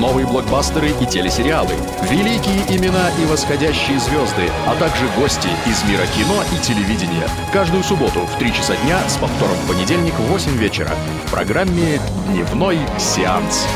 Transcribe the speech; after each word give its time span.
Новые 0.00 0.26
блокбастеры 0.26 0.90
и 1.00 1.06
телесериалы, 1.06 1.72
великие 2.10 2.62
имена 2.68 3.10
и 3.22 3.26
восходящие 3.26 4.00
звезды, 4.00 4.50
а 4.66 4.74
также 4.74 5.04
гости 5.16 5.48
из 5.66 5.88
мира 5.88 6.04
кино 6.16 6.42
и 6.52 6.64
телевидения. 6.64 7.28
Каждую 7.52 7.84
субботу 7.84 8.20
в 8.20 8.38
3 8.38 8.52
часа 8.52 8.74
дня 8.84 8.98
с 9.08 9.16
повтором 9.16 9.56
в 9.64 9.68
понедельник 9.68 10.14
в 10.14 10.32
8 10.32 10.56
вечера 10.56 10.90
в 11.26 11.30
программе 11.30 12.00
«Дневной 12.28 12.78
сеанс». 12.98 13.66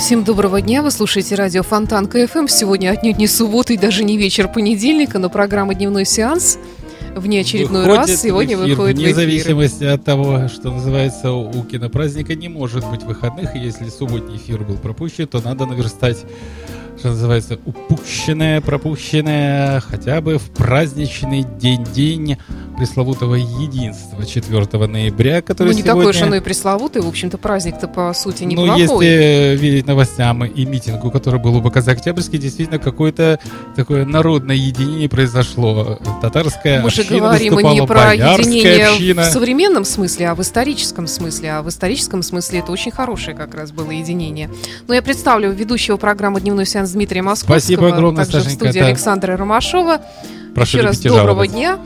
Всем 0.00 0.24
доброго 0.24 0.60
дня, 0.60 0.82
вы 0.82 0.90
слушаете 0.90 1.36
радио 1.36 1.62
Фонтан 1.62 2.06
КФМ. 2.06 2.48
Сегодня 2.48 2.90
отнюдь 2.90 3.18
не 3.18 3.28
суббота 3.28 3.72
и 3.72 3.78
даже 3.78 4.04
не 4.04 4.18
вечер 4.18 4.48
понедельника, 4.48 5.18
но 5.18 5.30
программа 5.30 5.74
«Дневной 5.74 6.04
сеанс» 6.04 6.58
в 7.16 7.26
неочередной 7.26 7.86
Выходит 7.86 8.08
раз 8.08 8.22
сегодня 8.22 8.56
в 8.56 8.60
эфир, 8.64 8.76
выходит 8.76 8.98
в 8.98 9.02
эфир. 9.02 9.14
зависимости 9.14 9.84
от 9.84 10.04
того, 10.04 10.48
что 10.48 10.70
называется 10.70 11.32
у 11.32 11.64
кинопраздника, 11.64 12.34
не 12.34 12.48
может 12.48 12.88
быть 12.90 13.02
выходных. 13.02 13.56
И 13.56 13.58
если 13.58 13.88
субботний 13.88 14.36
эфир 14.36 14.62
был 14.62 14.76
пропущен, 14.76 15.26
то 15.26 15.40
надо 15.40 15.66
наверстать, 15.66 16.24
что 16.98 17.08
называется, 17.08 17.58
упущенное, 17.64 18.60
пропущенное 18.60 19.80
хотя 19.80 20.20
бы 20.20 20.38
в 20.38 20.50
праздничный 20.50 21.42
день-день 21.42 22.36
пресловутого 22.76 23.34
единства 23.34 24.24
4 24.24 24.86
ноября, 24.86 25.42
который 25.42 25.68
Ну, 25.68 25.72
не 25.72 25.82
сегодня... 25.82 26.00
такой 26.00 26.06
уж 26.10 26.22
оно 26.22 26.36
и 26.36 26.40
пресловутый, 26.40 27.02
в 27.02 27.08
общем-то, 27.08 27.38
праздник-то, 27.38 27.88
по 27.88 28.12
сути, 28.14 28.44
Ну, 28.44 28.50
неплохой. 28.50 29.06
если 29.06 29.56
верить 29.56 29.86
новостям 29.86 30.44
и 30.44 30.64
митингу, 30.64 31.10
который 31.10 31.40
был 31.40 31.56
у 31.56 31.60
БКЗ 31.60 31.88
Октябрьский, 31.88 32.38
действительно 32.38 32.78
какое-то 32.78 33.38
такое 33.74 34.04
народное 34.04 34.56
единение 34.56 35.08
произошло. 35.08 35.98
Татарская 36.20 36.82
Мы 36.82 36.90
же 36.90 37.04
говорим 37.04 37.58
не 37.58 37.86
про 37.86 38.14
единение 38.14 38.88
община. 38.88 39.22
в 39.22 39.26
современном 39.26 39.84
смысле, 39.84 40.28
а 40.30 40.34
в 40.34 40.42
историческом 40.42 41.06
смысле. 41.06 41.52
А 41.52 41.62
в 41.62 41.68
историческом 41.68 42.22
смысле 42.22 42.60
это 42.60 42.72
очень 42.72 42.90
хорошее 42.92 43.36
как 43.36 43.54
раз 43.54 43.72
было 43.72 43.90
единение. 43.90 44.50
Но 44.88 44.94
я 44.94 45.02
представлю 45.02 45.52
ведущего 45.52 45.96
программы 45.96 46.40
«Дневной 46.40 46.66
сеанс» 46.66 46.90
Дмитрия 46.90 47.22
Московского. 47.22 47.58
Спасибо 47.58 47.88
огромное, 47.88 48.24
также 48.24 48.40
Сашенька, 48.40 48.64
в 48.64 48.68
студии 48.68 48.80
да. 48.80 48.86
Александра 48.86 49.36
Ромашова. 49.36 50.00
Прошу 50.56 50.78
Еще 50.78 50.86
раз 50.86 50.98
доброго 51.00 51.26
жаловать. 51.26 51.50
дня. 51.52 51.78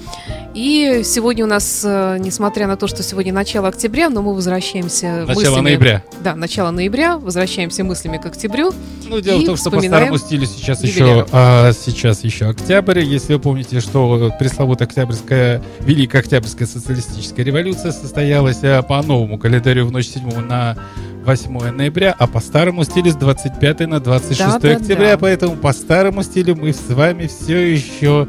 И 0.54 1.02
сегодня 1.04 1.44
у 1.44 1.48
нас, 1.48 1.82
э, 1.84 2.18
несмотря 2.20 2.68
на 2.68 2.76
то, 2.76 2.86
что 2.86 3.02
сегодня 3.02 3.32
начало 3.32 3.66
октября, 3.66 4.10
но 4.10 4.22
мы 4.22 4.32
возвращаемся 4.32 5.24
Начало 5.26 5.34
мыслями... 5.34 5.60
ноября. 5.64 6.04
Да, 6.22 6.36
начало 6.36 6.70
ноября, 6.70 7.18
возвращаемся 7.18 7.82
мыслями 7.82 8.18
к 8.18 8.26
октябрю. 8.26 8.72
Ну, 9.08 9.20
дело 9.20 9.40
в 9.40 9.44
том, 9.44 9.56
что 9.56 9.72
по 9.72 9.80
старому 9.80 10.18
стилю 10.18 10.46
сейчас 10.46 10.84
юбиляров. 10.84 11.26
еще, 11.26 11.28
а, 11.32 11.72
сейчас 11.72 12.22
еще 12.22 12.46
октябрь. 12.46 13.00
Если 13.00 13.34
вы 13.34 13.40
помните, 13.40 13.80
что 13.80 14.32
пресловутая 14.38 14.86
октябрьская, 14.86 15.62
Великая 15.80 16.18
Октябрьская 16.20 16.68
социалистическая 16.68 17.42
революция 17.42 17.90
состоялась 17.90 18.60
а, 18.62 18.82
по 18.82 19.02
новому 19.02 19.36
календарю 19.36 19.86
в 19.86 19.90
ночь 19.90 20.06
7 20.06 20.46
на 20.46 20.76
8 21.24 21.70
ноября, 21.72 22.14
а 22.16 22.28
по 22.28 22.38
старому 22.40 22.84
стилю 22.84 23.10
с 23.10 23.16
25 23.16 23.80
на 23.80 23.98
26 23.98 24.38
Да-да-да. 24.38 24.76
октября. 24.76 25.18
Поэтому 25.18 25.56
по 25.56 25.72
старому 25.72 26.22
стилю 26.22 26.54
мы 26.54 26.72
с 26.72 26.88
вами 26.88 27.26
все 27.28 27.72
еще 27.72 28.28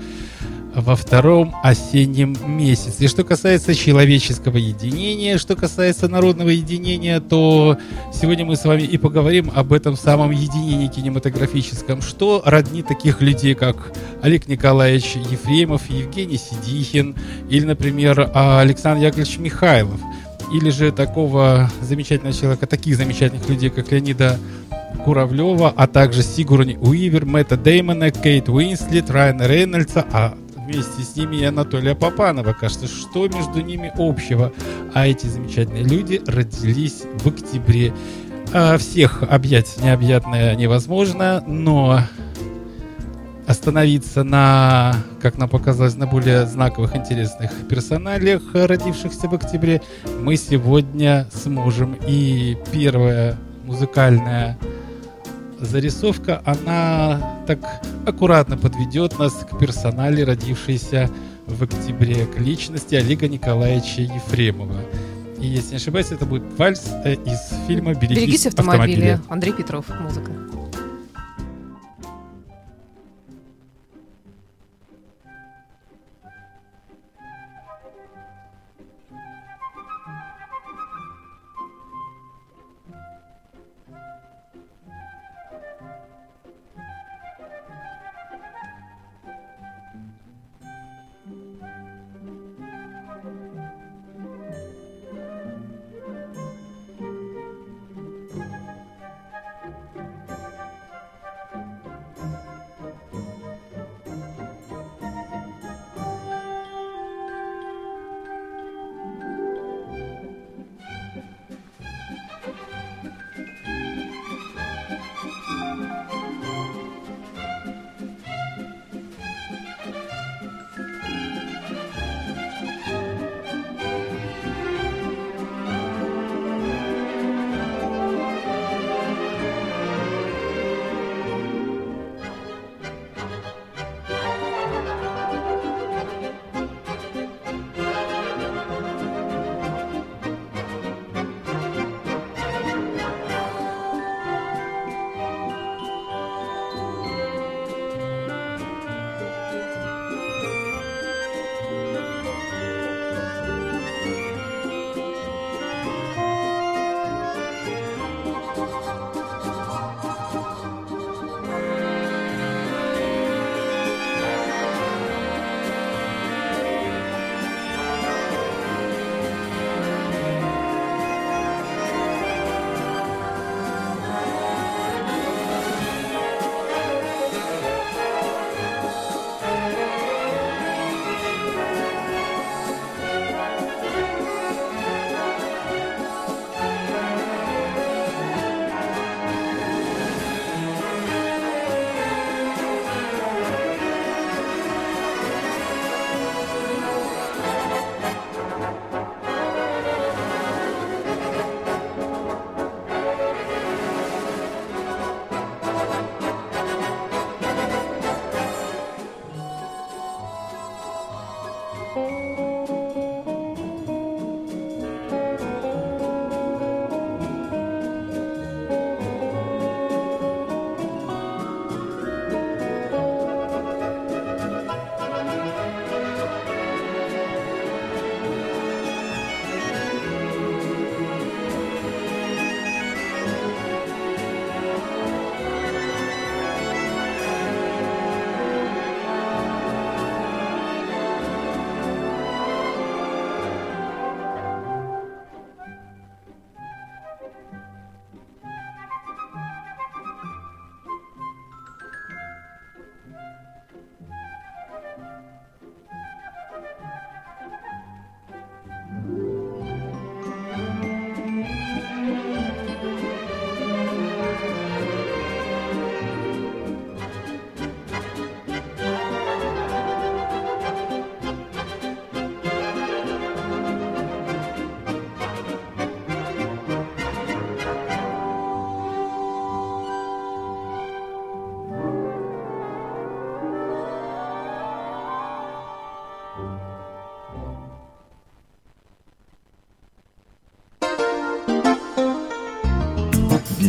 во 0.75 0.95
втором 0.95 1.53
осеннем 1.63 2.35
месяце. 2.45 3.03
И 3.03 3.07
что 3.07 3.23
касается 3.23 3.75
человеческого 3.75 4.57
единения, 4.57 5.37
что 5.37 5.55
касается 5.55 6.07
народного 6.07 6.49
единения, 6.49 7.19
то 7.19 7.77
сегодня 8.13 8.45
мы 8.45 8.55
с 8.55 8.63
вами 8.63 8.83
и 8.83 8.97
поговорим 8.97 9.51
об 9.53 9.73
этом 9.73 9.95
самом 9.95 10.31
единении 10.31 10.87
кинематографическом. 10.87 12.01
Что 12.01 12.41
роднит 12.45 12.87
таких 12.87 13.21
людей, 13.21 13.53
как 13.55 13.93
Олег 14.21 14.47
Николаевич 14.47 15.15
Ефремов, 15.15 15.89
Евгений 15.89 16.37
Сидихин 16.37 17.15
или, 17.49 17.65
например, 17.65 18.31
Александр 18.33 19.03
Яковлевич 19.03 19.37
Михайлов. 19.39 19.99
Или 20.53 20.69
же 20.69 20.91
такого 20.91 21.71
замечательного 21.81 22.35
человека, 22.35 22.67
таких 22.67 22.97
замечательных 22.97 23.47
людей, 23.47 23.69
как 23.69 23.89
Леонида 23.91 24.37
Куравлева, 25.05 25.73
а 25.75 25.87
также 25.87 26.23
Сигурни 26.23 26.77
Уивер, 26.79 27.25
Мэтта 27.25 27.55
Деймона, 27.55 28.11
Кейт 28.11 28.49
Уинслет, 28.49 29.09
Райана 29.09 29.47
Рейнольдса, 29.47 30.05
а 30.11 30.35
вместе 30.71 31.03
с 31.03 31.15
ними 31.15 31.37
и 31.37 31.43
Анатолия 31.43 31.95
Попанова. 31.95 32.53
Кажется, 32.53 32.87
что 32.87 33.27
между 33.27 33.61
ними 33.61 33.91
общего? 33.97 34.53
А 34.93 35.07
эти 35.07 35.27
замечательные 35.27 35.83
люди 35.83 36.21
родились 36.25 37.03
в 37.15 37.27
октябре. 37.27 37.93
А, 38.53 38.77
всех 38.77 39.23
объять 39.23 39.77
необъятное 39.81 40.55
невозможно, 40.55 41.43
но 41.45 42.01
остановиться 43.47 44.23
на, 44.23 44.95
как 45.21 45.37
нам 45.37 45.49
показалось, 45.49 45.95
на 45.95 46.07
более 46.07 46.45
знаковых, 46.45 46.95
интересных 46.95 47.51
персоналиях, 47.69 48.41
родившихся 48.53 49.27
в 49.27 49.33
октябре, 49.33 49.81
мы 50.19 50.37
сегодня 50.37 51.27
сможем. 51.33 51.97
И 52.07 52.57
первая 52.71 53.37
музыкальная 53.63 54.57
зарисовка, 55.61 56.41
она 56.45 57.39
так 57.47 57.59
аккуратно 58.05 58.57
подведет 58.57 59.17
нас 59.19 59.33
к 59.49 59.57
персонале, 59.57 60.23
родившейся 60.23 61.09
в 61.47 61.63
октябре, 61.63 62.25
к 62.25 62.39
личности 62.39 62.95
Олега 62.95 63.27
Николаевича 63.27 64.01
Ефремова. 64.01 64.81
И 65.39 65.47
если 65.47 65.71
не 65.71 65.75
ошибаюсь, 65.77 66.11
это 66.11 66.25
будет 66.25 66.43
вальс 66.57 66.91
э, 67.03 67.13
из 67.13 67.39
фильма 67.67 67.93
«Берегись, 67.95 68.17
Берегись 68.17 68.45
автомобиля. 68.47 69.21
Андрей 69.27 69.53
Петров, 69.53 69.85
музыка. 69.99 70.31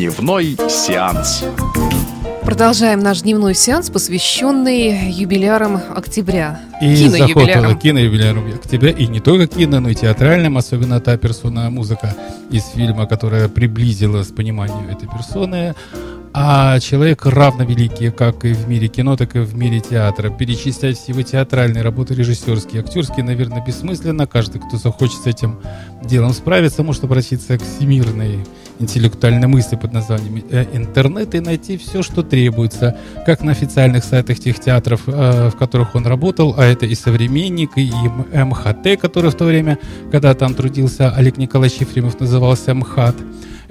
Дневной 0.02 0.56
сеанс. 0.69 1.44
Продолжаем 2.43 2.99
наш 2.99 3.22
дневной 3.22 3.54
сеанс, 3.54 3.88
посвященный 3.88 5.12
юбилярам 5.12 5.81
октября. 5.94 6.60
И 6.81 7.06
заход 7.06 7.28
Киноюбилярам. 7.28 7.78
киноюбилярам 7.78 8.52
октября, 8.52 8.90
и 8.90 9.06
не 9.06 9.20
только 9.20 9.46
кино, 9.46 9.78
но 9.78 9.90
и 9.90 9.94
театральным, 9.94 10.58
особенно 10.58 10.99
та 10.99 11.16
персона 11.16 11.70
музыка 11.70 12.16
из 12.50 12.66
фильма, 12.66 13.06
которая 13.06 13.49
приблизила 13.49 14.25
с 14.25 14.32
пониманию 14.32 14.90
этой 14.90 15.08
персоны. 15.08 15.76
А 16.34 16.81
человек 16.81 17.25
равно 17.25 17.62
великий, 17.62 18.10
как 18.10 18.44
и 18.44 18.54
в 18.54 18.66
мире 18.66 18.88
кино, 18.88 19.16
так 19.16 19.37
и 19.37 19.38
в 19.38 19.54
мире 19.54 19.78
театра. 19.78 20.31
Перечислять 20.31 20.99
все 20.99 21.12
его 21.12 21.22
театральные 21.22 21.84
работы, 21.84 22.14
режиссерские, 22.14 22.82
актерские, 22.82 23.25
наверное, 23.25 23.64
бессмысленно. 23.64 24.26
Каждый, 24.26 24.60
кто 24.60 24.78
захочет 24.78 25.20
с 25.22 25.26
этим 25.26 25.60
делом 26.02 26.32
справиться, 26.32 26.82
может 26.82 27.04
обратиться 27.04 27.56
к 27.56 27.62
всемирной 27.62 28.40
интеллектуальной 28.79 29.49
мысли 29.49 29.77
под 29.77 29.93
названием 29.93 30.45
э, 30.51 30.67
интернет 30.73 31.35
и 31.35 31.41
найти 31.41 31.77
все, 31.77 32.03
что 32.03 32.23
требуется, 32.23 32.97
как 33.27 33.43
на 33.43 33.53
официальных 33.53 34.05
сайтах 34.05 34.39
тех 34.39 34.59
театров, 34.61 35.03
э, 35.07 35.51
в 35.51 35.57
которых 35.57 35.95
он 35.95 36.07
работал, 36.07 36.55
а 36.57 36.65
это 36.65 36.87
и 36.87 36.95
«Современник», 36.95 37.71
и 37.77 37.91
МХТ, 38.33 39.01
который 39.01 39.31
в 39.31 39.35
то 39.35 39.45
время, 39.45 39.79
когда 40.11 40.35
там 40.35 40.55
трудился 40.55 41.11
Олег 41.11 41.37
Николаевич 41.37 41.81
Ефремов, 41.81 42.21
назывался 42.21 42.75
МХАТ. 42.75 43.17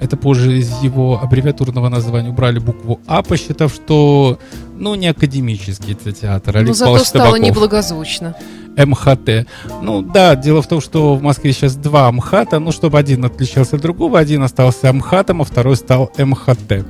Это 0.02 0.16
позже 0.16 0.58
из 0.58 0.82
его 0.82 1.20
аббревиатурного 1.22 1.88
названия 1.88 2.30
убрали 2.30 2.58
букву 2.58 3.00
А, 3.06 3.22
посчитав, 3.22 3.72
что 3.72 4.36
ну, 4.76 4.96
не 4.96 5.06
академический 5.06 5.92
это 5.92 6.10
театр. 6.10 6.56
Олег 6.56 6.68
Но 6.70 6.74
зато 6.74 6.86
Павлович 6.86 7.06
стало 7.06 7.24
Табаков. 7.26 7.46
неблагозвучно. 7.48 8.34
МХТ. 8.76 9.46
Ну 9.80 10.02
да, 10.02 10.34
дело 10.34 10.60
в 10.60 10.66
том, 10.66 10.80
что 10.80 11.14
в 11.14 11.22
Москве 11.22 11.52
сейчас 11.52 11.76
два 11.76 12.10
МХАТа, 12.10 12.58
ну 12.58 12.72
чтобы 12.72 12.98
один 12.98 13.24
отличался 13.24 13.76
от 13.76 13.82
другого, 13.82 14.18
один 14.18 14.42
остался 14.42 14.92
МХАТом, 14.92 15.42
а 15.42 15.44
второй 15.44 15.76
стал 15.76 16.10
МХТ 16.18 16.84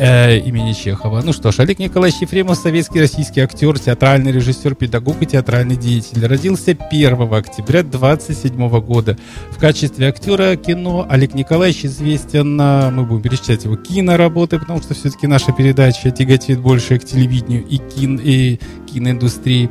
э, 0.00 0.38
имени 0.38 0.72
Чехова. 0.72 1.22
Ну 1.24 1.32
что 1.32 1.52
ж, 1.52 1.60
Олег 1.60 1.78
Николаевич 1.78 2.22
Ефремов, 2.22 2.56
советский 2.56 3.00
российский 3.00 3.40
актер, 3.40 3.78
театральный 3.78 4.32
режиссер, 4.32 4.74
педагог 4.74 5.16
и 5.20 5.26
театральный 5.26 5.76
деятель. 5.76 6.24
Родился 6.26 6.72
1 6.72 7.32
октября 7.34 7.82
27 7.82 8.80
года. 8.80 9.16
В 9.50 9.58
качестве 9.58 10.08
актера 10.08 10.56
кино 10.56 11.06
Олег 11.08 11.34
Николаевич 11.34 11.84
известен, 11.84 12.56
на- 12.56 12.90
мы 12.90 13.04
будем 13.04 13.22
перечислять 13.22 13.64
его 13.64 13.76
киноработы, 13.76 14.58
потому 14.58 14.80
что 14.82 14.94
все-таки 14.94 15.26
наша 15.26 15.52
передача 15.52 16.10
тяготеет 16.10 16.60
больше 16.60 16.98
к 16.98 17.04
телевидению 17.04 17.64
и, 17.66 17.76
кин, 17.78 18.20
и 18.22 18.58
киноиндустрии. 18.92 19.68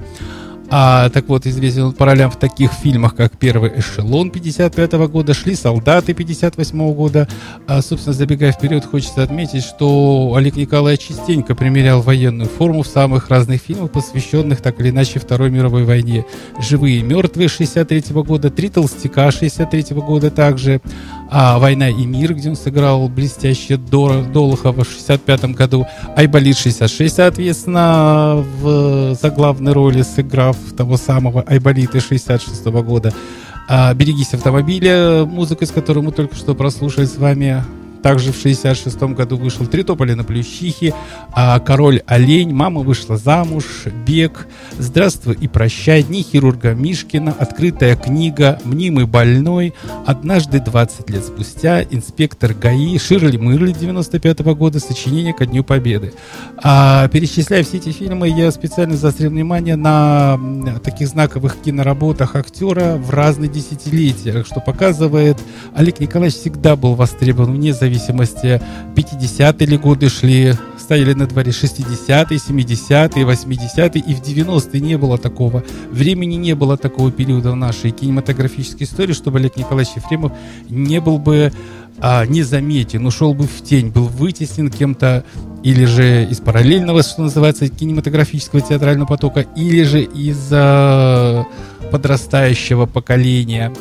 А, 0.71 1.10
так 1.10 1.27
вот, 1.30 1.48
известен 1.48 1.94
по 1.94 2.06
ролям 2.06 2.30
в 2.30 2.36
таких 2.36 2.71
фильмах, 2.71 3.16
как 3.16 3.36
«Первый 3.38 3.80
эшелон» 3.80 4.30
55 4.30 4.94
года, 5.07 5.33
«Шли 5.33 5.56
солдаты» 5.56 6.13
58 6.13 6.94
года. 6.94 7.27
А, 7.68 7.81
собственно, 7.81 8.13
забегая 8.13 8.51
вперед, 8.51 8.86
хочется 8.86 9.24
отметить, 9.24 9.63
что 9.63 10.31
Олег 10.36 10.56
Николаевич 10.56 11.07
частенько 11.07 11.56
примерял 11.56 12.01
военную 12.01 12.48
форму 12.48 12.83
в 12.83 12.88
самых 12.88 13.30
разных 13.30 13.62
фильмах, 13.62 13.92
посвященных 13.92 14.62
так 14.62 14.80
или 14.80 14.92
иначе 14.92 15.19
Второй 15.19 15.50
мировой 15.50 15.86
войне. 15.86 16.24
«Живые 16.60 17.00
и 17.00 17.01
мертвые» 17.01 17.50
63 17.50 18.04
года, 18.21 18.51
«Три 18.51 18.69
толстяка» 18.69 19.31
63 19.31 19.95
года 19.95 20.30
также, 20.30 20.81
а, 21.31 21.57
«Война 21.57 21.89
и 21.89 22.06
мир», 22.06 22.36
где 22.36 22.50
он 22.50 22.56
сыграл 22.56 23.10
блестяще 23.10 23.75
Дор- 23.77 24.31
Долохова 24.31 24.83
в 24.83 24.88
65 24.88 25.56
году, 25.56 25.88
«Айболит» 26.16 26.57
66, 26.57 27.16
соответственно, 27.16 28.45
в 28.61 29.16
заглавной 29.19 29.73
роли 29.73 30.04
сыграв 30.04 30.58
того 30.75 30.97
самого 30.97 31.42
Айболита 31.42 31.99
66 31.99 32.66
года. 32.66 33.13
А, 33.68 33.94
«Берегись 33.94 34.33
автомобиля», 34.33 35.25
музыка, 35.25 35.66
из 35.66 35.71
которой 35.71 35.99
мы 35.99 36.11
только 36.11 36.35
что 36.35 36.56
прослушали 36.56 37.06
с 37.06 37.18
вами, 37.18 37.63
также 38.01 38.31
в 38.31 38.35
66 38.41 39.01
году 39.13 39.37
вышел 39.37 39.65
«Три 39.65 39.83
тополя 39.83 40.15
на 40.15 40.23
плющихе», 40.23 40.94
а, 41.31 41.59
«Король 41.59 42.01
олень», 42.06 42.53
«Мама 42.53 42.81
вышла 42.81 43.18
замуж», 43.18 43.65
«Бег», 44.06 44.47
«Здравствуй 44.77 45.37
и 45.39 45.47
прощай», 45.47 46.03
«Дни 46.03 46.23
хирурга 46.23 46.73
Мишкина», 46.73 47.35
«Открытая 47.37 47.95
книга», 47.95 48.59
«Мнимый 48.63 49.06
больной», 49.06 49.73
«Однажды 50.06 50.59
20 50.59 51.09
лет 51.09 51.23
спустя», 51.23 51.83
«Инспектор 51.83 52.53
ГАИ», 52.53 52.97
«Ширли 52.97 53.37
Мырли» 53.37 53.73
95 53.73 54.39
года, 54.56 54.79
«Сочинение 54.79 55.33
ко 55.33 55.45
Дню 55.45 55.63
Победы». 55.63 56.13
А, 56.63 57.07
перечисляя 57.09 57.63
все 57.63 57.77
эти 57.77 57.91
фильмы, 57.91 58.29
я 58.29 58.51
специально 58.51 58.95
заострил 58.95 59.29
внимание 59.29 59.75
на 59.75 60.39
таких 60.83 61.07
знаковых 61.09 61.57
киноработах 61.57 62.35
актера 62.35 62.95
в 62.95 63.09
разные 63.11 63.49
десятилетия, 63.49 64.44
что 64.45 64.61
показывает, 64.61 65.37
Олег 65.75 65.99
Николаевич 65.99 66.39
всегда 66.39 66.75
был 66.75 66.95
востребован 66.95 67.53
вне 67.53 67.73
зависимости 67.73 67.89
50-е 67.98 69.68
ли 69.68 69.78
годы 69.78 70.10
шли, 70.10 70.54
стояли 70.78 71.14
на 71.14 71.28
дворе 71.28 71.52
60-е, 71.52 72.38
70-е, 72.38 73.26
80-е, 73.26 74.04
и 74.08 74.16
в 74.16 74.22
90-е 74.22 74.81
не 74.81 74.98
было 74.98 75.18
такого. 75.18 75.64
Времени, 75.92 76.36
не 76.36 76.56
было 76.56 76.78
такого 76.78 77.12
периода 77.12 77.52
в 77.52 77.56
нашей 77.56 77.92
кинематографической 77.92 78.86
истории, 78.86 79.14
чтобы 79.14 79.40
Олег 79.40 79.58
Николаевич 79.58 79.96
Ефремов 79.96 80.31
не 80.69 81.00
был 81.00 81.19
бы 81.19 81.52
а, 82.00 82.26
незаметен, 82.26 83.06
ушел 83.06 83.34
бы 83.34 83.46
в 83.46 83.64
тень, 83.64 83.90
был 83.90 84.08
вытеснен 84.08 84.69
кем-то 84.69 85.24
или 85.64 85.86
же 85.86 86.26
из 86.26 86.40
параллельного, 86.40 87.04
что 87.04 87.24
называется, 87.24 87.68
кинематографического 87.68 88.62
театрального 88.62 89.08
потока, 89.08 89.42
или 89.42 89.84
же 89.84 90.02
из-за 90.02 91.46
подрастающего 91.92 92.86
поколения. 92.86 93.74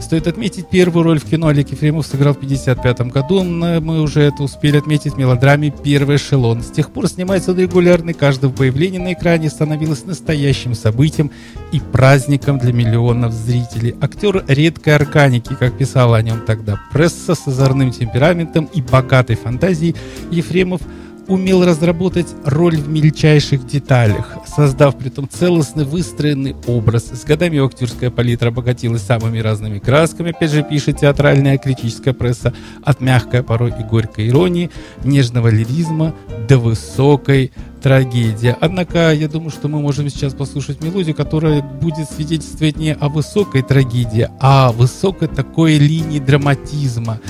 Стоит 0.00 0.26
отметить, 0.26 0.68
первую 0.68 1.04
роль 1.04 1.18
в 1.18 1.24
кино 1.24 1.48
Олег 1.48 1.70
Ефремов 1.70 2.06
сыграл 2.06 2.34
в 2.34 2.36
1955 2.36 3.12
году. 3.12 3.42
но 3.42 3.80
Мы 3.80 4.00
уже 4.00 4.22
это 4.22 4.42
успели 4.42 4.76
отметить 4.76 5.14
в 5.14 5.18
мелодраме 5.18 5.72
«Первый 5.82 6.16
эшелон». 6.16 6.62
С 6.62 6.70
тех 6.70 6.90
пор 6.90 7.08
снимается 7.08 7.52
он 7.52 7.58
регулярно, 7.58 8.10
и 8.10 8.12
каждое 8.14 8.50
появление 8.50 9.00
на 9.00 9.12
экране 9.14 9.50
становилось 9.50 10.04
настоящим 10.04 10.74
событием 10.74 11.30
и 11.72 11.80
праздником 11.80 12.58
для 12.58 12.72
миллионов 12.72 13.32
зрителей. 13.32 13.96
Актер 14.00 14.44
редкой 14.46 14.94
органики, 14.94 15.56
как 15.58 15.76
писала 15.76 16.18
о 16.18 16.22
нем 16.22 16.42
тогда 16.46 16.78
пресса, 16.92 17.34
с 17.34 17.48
озорным 17.66 17.90
темпераментом 17.90 18.68
и 18.72 18.80
богатой 18.80 19.36
фантазией, 19.36 19.96
Ефремов 20.30 20.80
умел 21.28 21.64
разработать 21.64 22.28
роль 22.44 22.76
в 22.76 22.88
мельчайших 22.88 23.66
деталях, 23.66 24.36
создав 24.46 24.96
при 24.96 25.08
том 25.08 25.28
целостный 25.28 25.84
выстроенный 25.84 26.54
образ. 26.68 27.10
С 27.12 27.24
годами 27.24 27.64
актерская 27.64 28.10
палитра 28.10 28.48
обогатилась 28.48 29.02
самыми 29.02 29.40
разными 29.40 29.80
красками, 29.80 30.30
опять 30.30 30.52
же 30.52 30.62
пишет 30.62 31.00
театральная 31.00 31.58
критическая 31.58 32.12
пресса, 32.12 32.54
от 32.84 33.00
мягкой, 33.00 33.42
порой 33.42 33.74
и 33.78 33.82
горькой 33.82 34.28
иронии, 34.28 34.70
нежного 35.04 35.48
лиризма 35.48 36.14
до 36.48 36.58
высокой 36.58 37.50
трагедии. 37.82 38.54
Однако, 38.60 39.12
я 39.12 39.28
думаю, 39.28 39.50
что 39.50 39.68
мы 39.68 39.80
можем 39.80 40.08
сейчас 40.08 40.32
послушать 40.34 40.82
мелодию, 40.82 41.14
которая 41.14 41.60
будет 41.62 42.08
свидетельствовать 42.08 42.76
не 42.76 42.94
о 42.94 43.08
высокой 43.08 43.62
трагедии, 43.62 44.28
а 44.40 44.68
о 44.68 44.72
высокой 44.72 45.28
такой 45.28 45.78
линии 45.78 46.20
драматизма. 46.20 47.20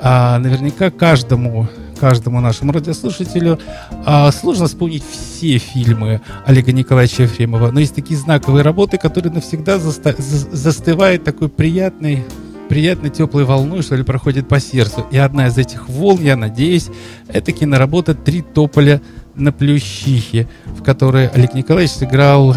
А, 0.00 0.38
наверняка 0.38 0.90
каждому 0.90 1.68
каждому 1.98 2.40
нашему 2.40 2.70
радиослушателю 2.72 3.58
а, 4.06 4.30
сложно 4.30 4.66
вспомнить 4.66 5.02
все 5.10 5.58
фильмы 5.58 6.20
Олега 6.46 6.70
Николаевича 6.70 7.24
Ефремова, 7.24 7.72
но 7.72 7.80
есть 7.80 7.94
такие 7.94 8.18
знаковые 8.18 8.62
работы, 8.62 8.98
которые 8.98 9.32
навсегда 9.32 9.78
заста- 9.78 10.14
за- 10.16 10.54
застывают 10.56 11.24
такой 11.24 11.48
приятной 11.48 12.24
приятной 12.68 13.08
теплой 13.08 13.44
волной, 13.44 13.82
что 13.82 13.96
ли, 13.96 14.02
проходит 14.02 14.46
по 14.46 14.60
сердцу. 14.60 15.06
И 15.10 15.16
одна 15.16 15.46
из 15.46 15.56
этих 15.56 15.88
волн, 15.88 16.20
я 16.20 16.36
надеюсь, 16.36 16.88
это 17.28 17.50
киноработа 17.50 18.14
«Три 18.14 18.42
тополя 18.42 19.00
на 19.34 19.52
плющихе», 19.52 20.46
в 20.66 20.82
которой 20.82 21.28
Олег 21.28 21.54
Николаевич 21.54 21.94
сыграл 21.94 22.54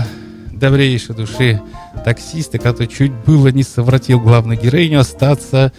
добрейшей 0.51 1.15
души 1.15 1.62
таксиста, 2.03 2.60
который 2.60 2.88
чуть 2.88 3.13
было 3.25 3.48
не 3.48 3.63
совратил 3.63 4.19
главную 4.19 4.60
героиню 4.60 5.00
остаться 5.00 5.71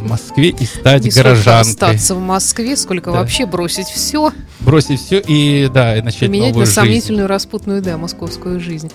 в 0.00 0.08
Москве 0.08 0.48
и 0.50 0.64
стать 0.64 1.04
Не 1.04 1.10
горожанкой. 1.10 1.60
остаться 1.72 2.14
в 2.14 2.20
Москве, 2.20 2.76
сколько 2.76 3.10
Да. 3.12 3.20
вообще 3.20 3.46
бросить 3.46 3.86
все, 3.88 4.32
Бросить 4.60 5.00
все 5.00 5.20
и, 5.20 5.68
да, 5.72 5.96
и 5.96 6.02
начать 6.02 6.20
поменять 6.28 6.48
новую 6.48 6.60
на 6.60 6.66
жизнь. 6.66 6.74
сомнительную, 6.74 7.26
распутную, 7.28 7.80
да, 7.82 7.96
московскую 7.96 8.60
жизнь. 8.60 8.90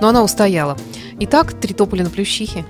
Но 0.00 0.08
она 0.08 0.22
устояла. 0.22 0.76
Итак, 1.20 1.52
три 1.58 1.74
тополя 1.74 2.04
на 2.04 2.10
плющихе. 2.10 2.64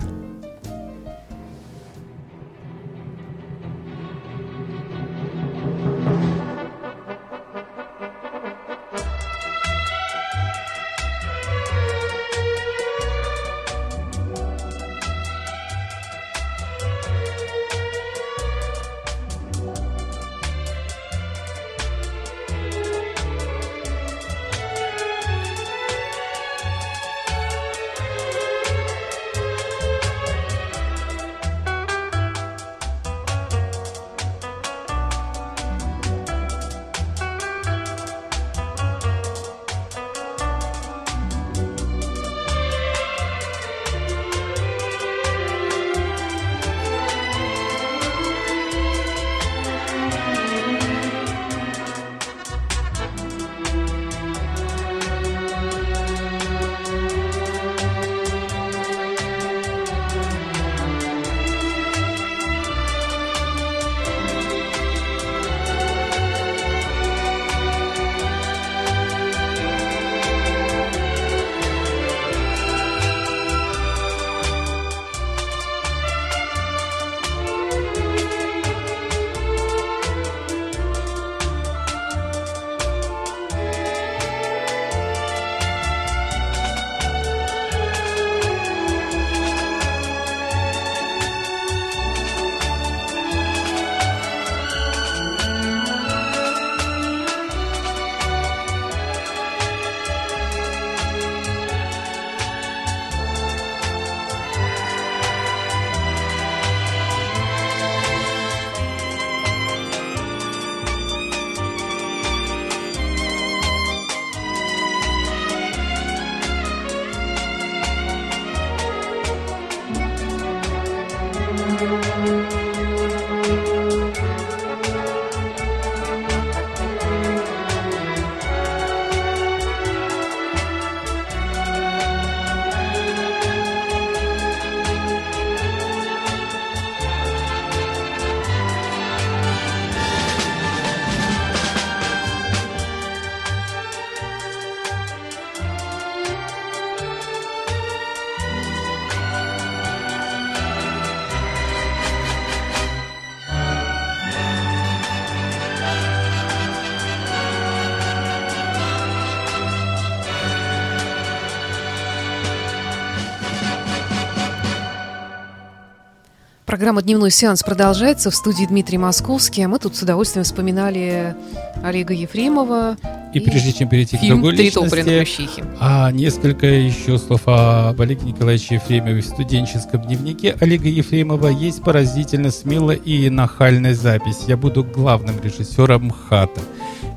Программа 166.76 167.00
«Дневной 167.00 167.30
сеанс» 167.30 167.62
продолжается. 167.62 168.30
В 168.30 168.34
студии 168.34 168.66
Дмитрий 168.66 168.98
Московский. 168.98 169.62
А 169.62 169.68
мы 169.68 169.78
тут 169.78 169.96
с 169.96 170.02
удовольствием 170.02 170.44
вспоминали 170.44 171.34
Олега 171.82 172.12
Ефремова. 172.12 172.98
И, 173.36 173.40
прежде 173.40 173.70
чем 173.70 173.90
перейти 173.90 174.16
к 174.16 174.22
другой 174.22 174.52
личности, 174.52 175.62
а 175.78 176.10
несколько 176.10 176.66
еще 176.66 177.18
слов 177.18 177.42
об 177.44 178.00
Олеге 178.00 178.24
Николаевиче 178.24 178.76
Ефремове 178.76 179.20
в 179.20 179.26
студенческом 179.26 180.00
дневнике 180.00 180.56
Олега 180.58 180.88
Ефремова 180.88 181.48
есть 181.48 181.82
поразительно 181.82 182.50
смелая 182.50 182.96
и 182.96 183.28
нахальная 183.28 183.94
запись. 183.94 184.44
Я 184.46 184.56
буду 184.56 184.84
главным 184.84 185.38
режиссером 185.42 186.10
ХАТа. 186.12 186.62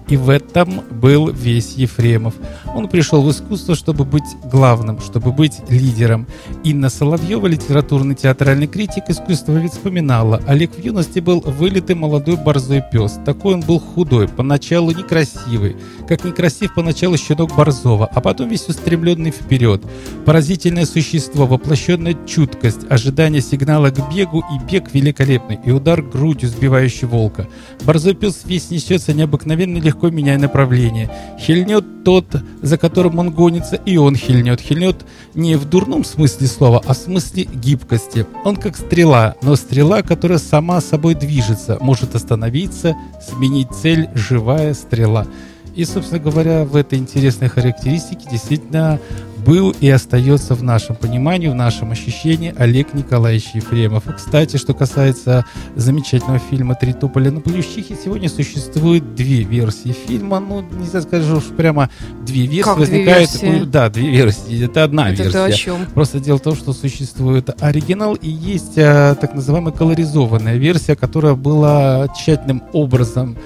И 0.10 0.18
в 0.18 0.30
этом 0.30 0.82
был 0.90 1.30
весь 1.30 1.76
Ефремов. 1.76 2.34
Он 2.74 2.88
пришел 2.88 3.22
в 3.22 3.30
искусство, 3.30 3.76
чтобы 3.76 4.06
быть 4.06 4.24
главным, 4.52 5.00
чтобы 5.00 5.32
быть 5.32 5.60
лидером. 5.70 6.26
Инна 6.64 6.90
Соловьева, 6.90 7.46
литературный 7.46 8.16
театральный 8.16 8.66
критик, 8.66 9.04
искусствовед, 9.08 9.72
вспоминала. 9.72 10.42
Олег 10.48 10.72
в 10.74 10.84
юности 10.84 11.20
был 11.20 11.42
вылитый 11.42 11.96
молодой 11.96 12.38
борзой 12.38 12.84
пес. 12.92 13.20
Такой 13.24 13.54
он 13.54 13.62
был 13.62 13.80
худой, 13.80 14.28
поначалу 14.28 14.92
некрасивый. 14.92 15.76
Как 16.10 16.24
некрасив 16.25 16.74
поначалу 16.74 17.18
щенок 17.18 17.56
Борзова, 17.56 18.10
а 18.12 18.20
потом 18.20 18.50
весь 18.50 18.68
устремленный 18.68 19.30
вперед. 19.30 19.84
Поразительное 20.25 20.88
существо, 20.88 21.46
воплощенная 21.46 22.18
чуткость, 22.25 22.80
ожидание 22.89 23.44
сигнала 23.44 23.92
к 23.92 24.12
бегу 24.12 24.39
и 24.39 24.72
бег 24.72 24.92
великолепный, 24.92 25.60
и 25.63 25.70
удар 25.70 26.01
грудью, 26.01 26.50
сбивающий 26.50 27.06
волка. 27.06 27.48
Борзой 27.86 28.16
пес 28.16 28.42
весь 28.46 28.72
несется 28.72 29.13
необыкновенно 29.13 29.78
легко 29.78 30.10
меняя 30.10 30.39
направление. 30.39 31.12
Хильнет 31.39 32.04
тот, 32.04 32.25
за 32.63 32.80
которым 32.80 33.20
он 33.20 33.30
гонится, 33.30 33.75
и 33.75 33.98
он 33.98 34.16
хильнет. 34.16 34.62
Хильнет 34.62 35.06
не 35.36 35.58
в 35.58 35.66
дурном 35.70 36.04
смысле 36.04 36.48
слова, 36.48 36.82
а 36.88 36.96
в 36.96 36.98
смысле 36.98 37.44
гибкости. 37.44 38.25
Он 38.46 38.56
как 38.56 38.78
стрела, 38.78 39.36
но 39.44 39.56
стрела, 39.56 40.01
которая 40.01 40.39
сама 40.39 40.82
собой 40.82 41.13
движется, 41.13 41.78
может 41.80 42.16
остановиться, 42.16 42.96
сменить 43.22 43.68
цель, 43.80 44.10
живая 44.16 44.74
стрела. 44.74 45.28
И, 45.76 45.86
собственно 45.86 46.20
говоря, 46.20 46.66
в 46.66 46.76
этой 46.76 47.00
интересной 47.00 47.48
характеристике 47.48 48.28
действительно 48.30 49.00
был 49.46 49.74
и 49.80 49.90
остается 49.90 50.54
в 50.54 50.64
нашем 50.64 50.96
понимании, 50.96 51.48
в 51.48 51.56
нашем 51.56 51.92
ощущении 51.92 52.54
Олег 52.58 52.94
Николаевич 52.94 53.52
Ефремов. 53.54 54.08
И, 54.08 54.14
кстати, 54.14 54.58
что 54.58 54.74
касается 54.74 55.46
замечательного 55.76 56.40
фильма 56.40 56.76
«Три 56.76 56.94
тополя 56.94 57.32
на 57.32 57.40
плющихе», 57.40 57.96
сегодня 58.04 58.30
существует 58.30 59.16
две 59.16 59.44
версии 59.44 59.96
фильма. 60.08 60.40
Ну, 60.40 60.62
не 60.62 60.86
скажу 61.02 61.38
уж 61.38 61.46
прямо 61.46 61.90
две 62.26 62.46
версии. 62.46 62.64
Как 62.64 62.78
возникает, 62.78 63.30
две 63.32 63.50
версии? 63.52 63.66
Да, 63.66 63.90
две 63.90 64.10
версии. 64.10 64.66
Это 64.66 64.84
одна 64.84 65.12
Это 65.12 65.24
версия. 65.24 65.46
о 65.46 65.52
чем? 65.52 65.86
Просто 65.94 66.20
дело 66.20 66.38
в 66.38 66.42
том, 66.42 66.56
что 66.56 66.74
существует 66.74 67.50
оригинал 67.62 68.16
и 68.16 68.30
есть 68.30 68.78
а, 68.78 69.16
так 69.16 69.34
называемая 69.34 69.74
колоризованная 69.74 70.58
версия, 70.58 70.96
которая 70.96 71.36
была 71.36 72.08
тщательным 72.10 72.64
образом 72.74 73.38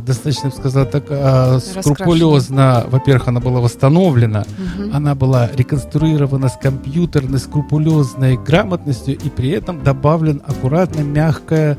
достаточно, 0.00 0.48
я 0.48 0.50
бы 0.50 0.56
сказал, 0.56 0.86
так 0.86 1.04
а, 1.08 1.58
скрупулезно. 1.58 2.84
Во-первых, 2.88 3.28
она 3.28 3.40
была 3.40 3.60
восстановлена, 3.60 4.40
угу. 4.42 4.90
она 4.92 5.14
была 5.14 5.48
реконструирована 5.52 6.48
с 6.48 6.56
компьютерной, 6.56 7.38
скрупулезной 7.38 8.36
грамотностью, 8.36 9.14
и 9.16 9.30
при 9.30 9.50
этом 9.50 9.82
добавлен 9.82 10.42
аккуратно 10.46 11.00
мягкая 11.00 11.76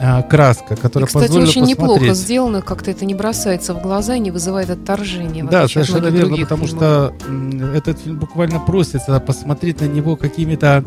а, 0.00 0.22
краска, 0.22 0.76
которая 0.76 1.06
и, 1.06 1.08
кстати, 1.08 1.24
позволила 1.24 1.48
очень 1.48 1.62
посмотреть. 1.62 2.00
неплохо 2.00 2.14
сделано, 2.14 2.62
как-то 2.62 2.90
это 2.90 3.04
не 3.04 3.14
бросается 3.14 3.74
в 3.74 3.82
глаза 3.82 4.14
и 4.14 4.20
не 4.20 4.30
вызывает 4.30 4.70
отторжения. 4.70 5.44
Да, 5.44 5.66
совершенно 5.66 6.08
верно, 6.08 6.36
потому 6.36 6.66
фильмов. 6.66 6.84
что 6.84 7.14
этот 7.74 7.98
фильм 7.98 8.18
буквально 8.18 8.60
просится 8.60 9.18
посмотреть 9.20 9.80
на 9.80 9.86
него 9.86 10.16
какими-то 10.16 10.84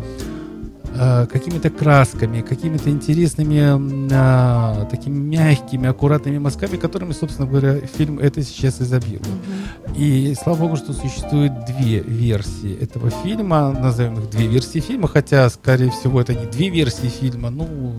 какими-то 1.32 1.70
красками, 1.70 2.42
какими-то 2.42 2.90
интересными, 2.90 4.12
э, 4.12 4.86
такими 4.90 5.18
мягкими, 5.18 5.88
аккуратными 5.88 6.38
мазками, 6.38 6.78
которыми, 6.78 7.14
собственно 7.14 7.48
говоря, 7.48 7.80
фильм 7.82 8.20
это 8.20 8.44
сейчас 8.44 8.82
изобилует. 8.82 9.22
Mm-hmm. 9.22 9.98
И 9.98 10.36
слава 10.42 10.58
богу, 10.58 10.76
что 10.76 10.94
существует 10.94 11.52
две 11.66 12.00
версии 12.00 12.78
этого 12.82 13.10
фильма, 13.10 13.72
назовем 13.72 14.20
их 14.20 14.30
две 14.30 14.48
версии 14.48 14.80
фильма, 14.80 15.08
хотя, 15.08 15.50
скорее 15.50 15.92
всего, 15.92 16.22
это 16.22 16.34
не 16.34 16.46
две 16.46 16.70
версии 16.70 17.08
фильма, 17.08 17.50
ну, 17.50 17.94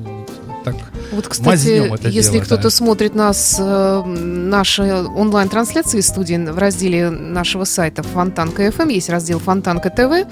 так 0.65 0.75
Вот, 1.13 1.29
кстати, 1.29 1.93
это 1.93 2.09
если 2.09 2.33
дело, 2.33 2.45
кто-то 2.45 2.63
да. 2.65 2.71
смотрит 2.71 3.15
нас, 3.15 3.57
э, 3.59 4.03
наши 4.05 4.83
онлайн-трансляции 4.83 6.01
студии 6.01 6.37
в 6.37 6.59
разделе 6.59 7.11
нашего 7.11 7.65
сайта 7.65 8.03
Фонтанка 8.03 8.67
FM, 8.69 8.93
есть 8.93 9.09
раздел 9.09 9.39
Фонтанка 9.39 9.91
ТВ, 9.91 10.29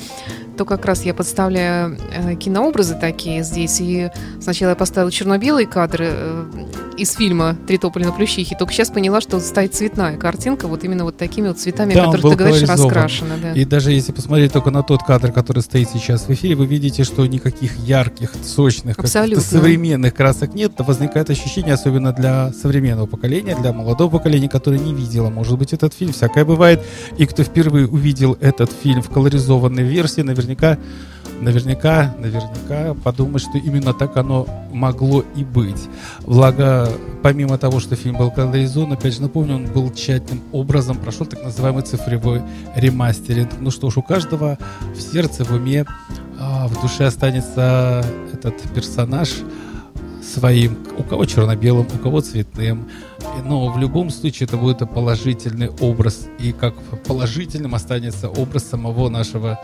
то 0.61 0.67
как 0.67 0.85
раз 0.85 1.07
я 1.07 1.15
подставляю 1.15 1.97
э, 2.13 2.35
кинообразы 2.35 2.95
такие 2.95 3.43
здесь. 3.43 3.81
И 3.81 4.11
сначала 4.43 4.71
я 4.71 4.77
поставила 4.77 5.11
черно-белые 5.11 5.67
кадры 5.67 6.09
э, 6.11 6.45
из 7.01 7.13
фильма 7.13 7.57
«Три 7.67 7.79
тополя 7.79 8.07
на 8.07 8.13
плющихе», 8.13 8.55
только 8.57 8.75
сейчас 8.75 8.91
поняла, 8.91 9.21
что 9.21 9.41
стоит 9.41 9.75
цветная 9.75 10.17
картинка, 10.19 10.69
вот 10.69 10.85
именно 10.85 11.05
вот 11.05 11.17
такими 11.17 11.49
вот 11.49 11.59
цветами, 11.59 11.95
Да, 11.95 12.07
которые 12.07 12.31
ты 12.31 12.37
говоришь, 12.37 12.69
раскрашены. 12.69 13.35
Да. 13.43 13.53
И 13.53 13.65
даже 13.65 13.93
если 13.93 14.13
посмотреть 14.13 14.53
только 14.53 14.71
на 14.71 14.83
тот 14.83 15.03
кадр, 15.03 15.33
который 15.33 15.63
стоит 15.63 15.89
сейчас 15.89 16.29
в 16.29 16.31
эфире, 16.31 16.57
вы 16.57 16.67
видите, 16.67 17.05
что 17.05 17.25
никаких 17.27 17.77
ярких, 17.79 18.35
сочных, 18.45 18.97
современных 19.07 20.15
красок 20.15 20.55
нет. 20.55 20.73
Возникает 20.79 21.31
ощущение, 21.31 21.75
особенно 21.75 22.13
для 22.13 22.53
современного 22.53 23.07
поколения, 23.07 23.57
для 23.57 23.73
молодого 23.73 24.19
поколения, 24.19 24.49
которое 24.49 24.79
не 24.79 24.93
видело, 24.93 25.31
может 25.31 25.59
быть, 25.59 25.73
этот 25.73 25.95
фильм. 25.95 26.13
Всякое 26.13 26.45
бывает. 26.45 26.83
И 27.17 27.25
кто 27.27 27.43
впервые 27.43 27.87
увидел 27.87 28.37
этот 28.41 28.71
фильм 28.71 29.03
в 29.03 29.09
колоризованной 29.09 29.85
версии, 29.85 30.21
наверняка 30.21 30.79
наверняка, 31.41 32.15
наверняка 32.19 32.95
подумать, 32.95 33.43
что 33.43 33.59
именно 33.59 33.93
так 33.93 34.17
оно 34.17 34.47
могло 34.73 35.25
и 35.35 35.45
быть. 35.45 35.89
Благо, 36.27 36.89
помимо 37.23 37.59
того, 37.59 37.81
что 37.81 37.97
фильм 37.97 38.17
был 38.17 38.31
колоризован, 38.31 38.93
опять 38.93 39.15
же 39.15 39.23
напомню, 39.23 39.57
он 39.57 39.67
был 39.67 39.91
тщательным 39.93 40.43
образом, 40.53 40.97
прошел 40.97 41.27
так 41.27 41.43
называемый 41.43 41.83
цифровой 41.83 42.43
ремастеринг. 42.77 43.51
Ну 43.61 43.71
что 43.71 43.91
ж, 43.91 43.97
у 43.97 44.03
каждого 44.03 44.59
в 44.95 45.01
сердце, 45.01 45.45
в 45.45 45.51
уме, 45.51 45.87
а, 46.39 46.69
в 46.69 46.81
душе 46.81 47.05
останется 47.05 48.05
этот 48.33 48.61
персонаж 48.75 49.31
своим, 50.23 50.79
у 50.97 51.03
кого 51.03 51.25
черно-белым, 51.25 51.87
у 51.93 51.99
кого 51.99 52.21
цветным. 52.21 52.89
Но 53.45 53.73
в 53.73 53.79
любом 53.79 54.11
случае 54.11 54.47
это 54.47 54.57
будет 54.57 54.79
положительный 54.79 55.69
образ. 55.81 56.27
И 56.39 56.53
как 56.53 56.75
положительным 57.07 57.75
останется 57.75 58.29
образ 58.29 58.65
самого 58.65 59.09
нашего 59.09 59.61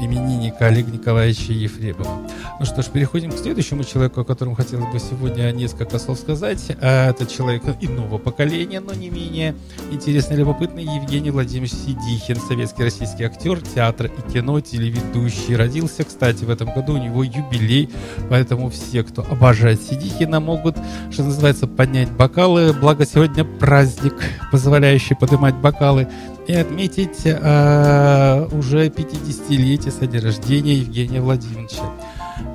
именинника 0.00 0.66
Олега 0.66 0.90
Николаевича 0.90 1.52
Ефремова. 1.52 2.28
Ну 2.58 2.66
что 2.66 2.82
ж, 2.82 2.86
переходим 2.86 3.30
к 3.32 3.36
следующему 3.36 3.84
человеку, 3.84 4.20
о 4.20 4.24
котором 4.24 4.54
хотелось 4.54 4.90
бы 4.92 4.98
сегодня 4.98 5.50
несколько 5.52 5.98
слов 5.98 6.18
сказать. 6.18 6.76
А 6.80 7.10
Это 7.10 7.26
человек 7.26 7.62
иного 7.80 8.18
поколения, 8.18 8.80
но 8.80 8.94
не 8.94 9.10
менее 9.10 9.54
интересный 9.90 10.36
и 10.36 10.38
любопытный 10.38 10.84
Евгений 10.84 11.30
Владимирович 11.30 11.72
Сидихин, 11.72 12.36
советский 12.36 12.84
российский 12.84 13.24
актер, 13.24 13.60
театр 13.60 14.06
и 14.06 14.32
кино, 14.32 14.60
телеведущий. 14.60 15.56
Родился, 15.56 16.04
кстати, 16.04 16.44
в 16.44 16.50
этом 16.50 16.72
году 16.72 16.94
у 16.94 16.98
него 16.98 17.24
юбилей, 17.24 17.90
поэтому 18.30 18.70
все, 18.70 19.02
кто 19.02 19.22
обожает 19.22 19.82
Сидихина, 19.82 20.40
могут, 20.40 20.76
что 21.10 21.24
называется, 21.24 21.66
поднять 21.66 22.10
бокалы. 22.10 22.72
Благо 22.72 23.04
сегодня 23.04 23.44
праздник, 23.44 24.14
позволяющий 24.50 25.14
поднимать 25.14 25.56
бокалы 25.56 26.08
и 26.46 26.54
отметить 26.54 27.20
э, 27.24 28.48
уже 28.52 28.88
50-летие 28.88 29.90
со 29.90 30.06
дня 30.06 30.20
рождения 30.20 30.74
Евгения 30.74 31.20
Владимировича. 31.20 31.90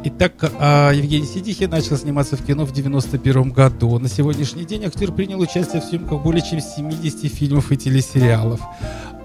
Итак, 0.04 0.34
э, 0.41 0.91
Евгений 0.95 1.26
Сидихин 1.26 1.69
начал 1.69 1.97
сниматься 1.97 2.38
в 2.38 2.45
кино 2.45 2.65
в 2.65 2.71
91 2.71 3.52
году. 3.52 3.97
На 4.00 4.10
сегодняшний 4.10 4.65
день 4.65 4.86
актер 4.86 5.12
принял 5.12 5.39
участие 5.39 5.82
в 5.82 5.86
съемках 5.86 6.21
более 6.21 6.41
чем 6.41 6.60
70 6.60 7.32
фильмов 7.32 7.71
и 7.71 7.78
телесериалов. 7.78 8.60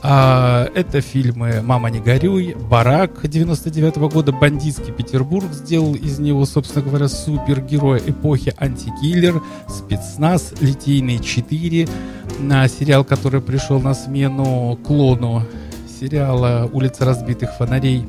А, 0.05 0.68
это 0.75 1.01
фильмы 1.01 1.62
«Мама, 1.62 1.88
не 1.88 2.01
горюй», 2.01 2.57
«Барак» 2.68 3.20
99 3.22 3.96
года, 4.12 4.33
«Бандитский 4.33 4.92
Петербург» 4.92 5.53
сделал 5.53 5.94
из 5.94 6.18
него, 6.18 6.44
собственно 6.44 6.85
говоря, 6.85 7.07
супергероя 7.07 8.01
эпохи 8.05 8.53
«Антикиллер», 8.59 9.40
«Спецназ», 9.68 10.55
«Литейные 10.61 11.18
4», 11.18 11.88
на 12.43 12.69
сериал, 12.69 13.05
который 13.05 13.41
пришел 13.41 13.81
на 13.81 13.95
смену 13.95 14.79
клону 14.85 15.45
сериала 16.01 16.69
«Улица 16.73 17.05
разбитых 17.05 17.55
фонарей». 17.57 18.05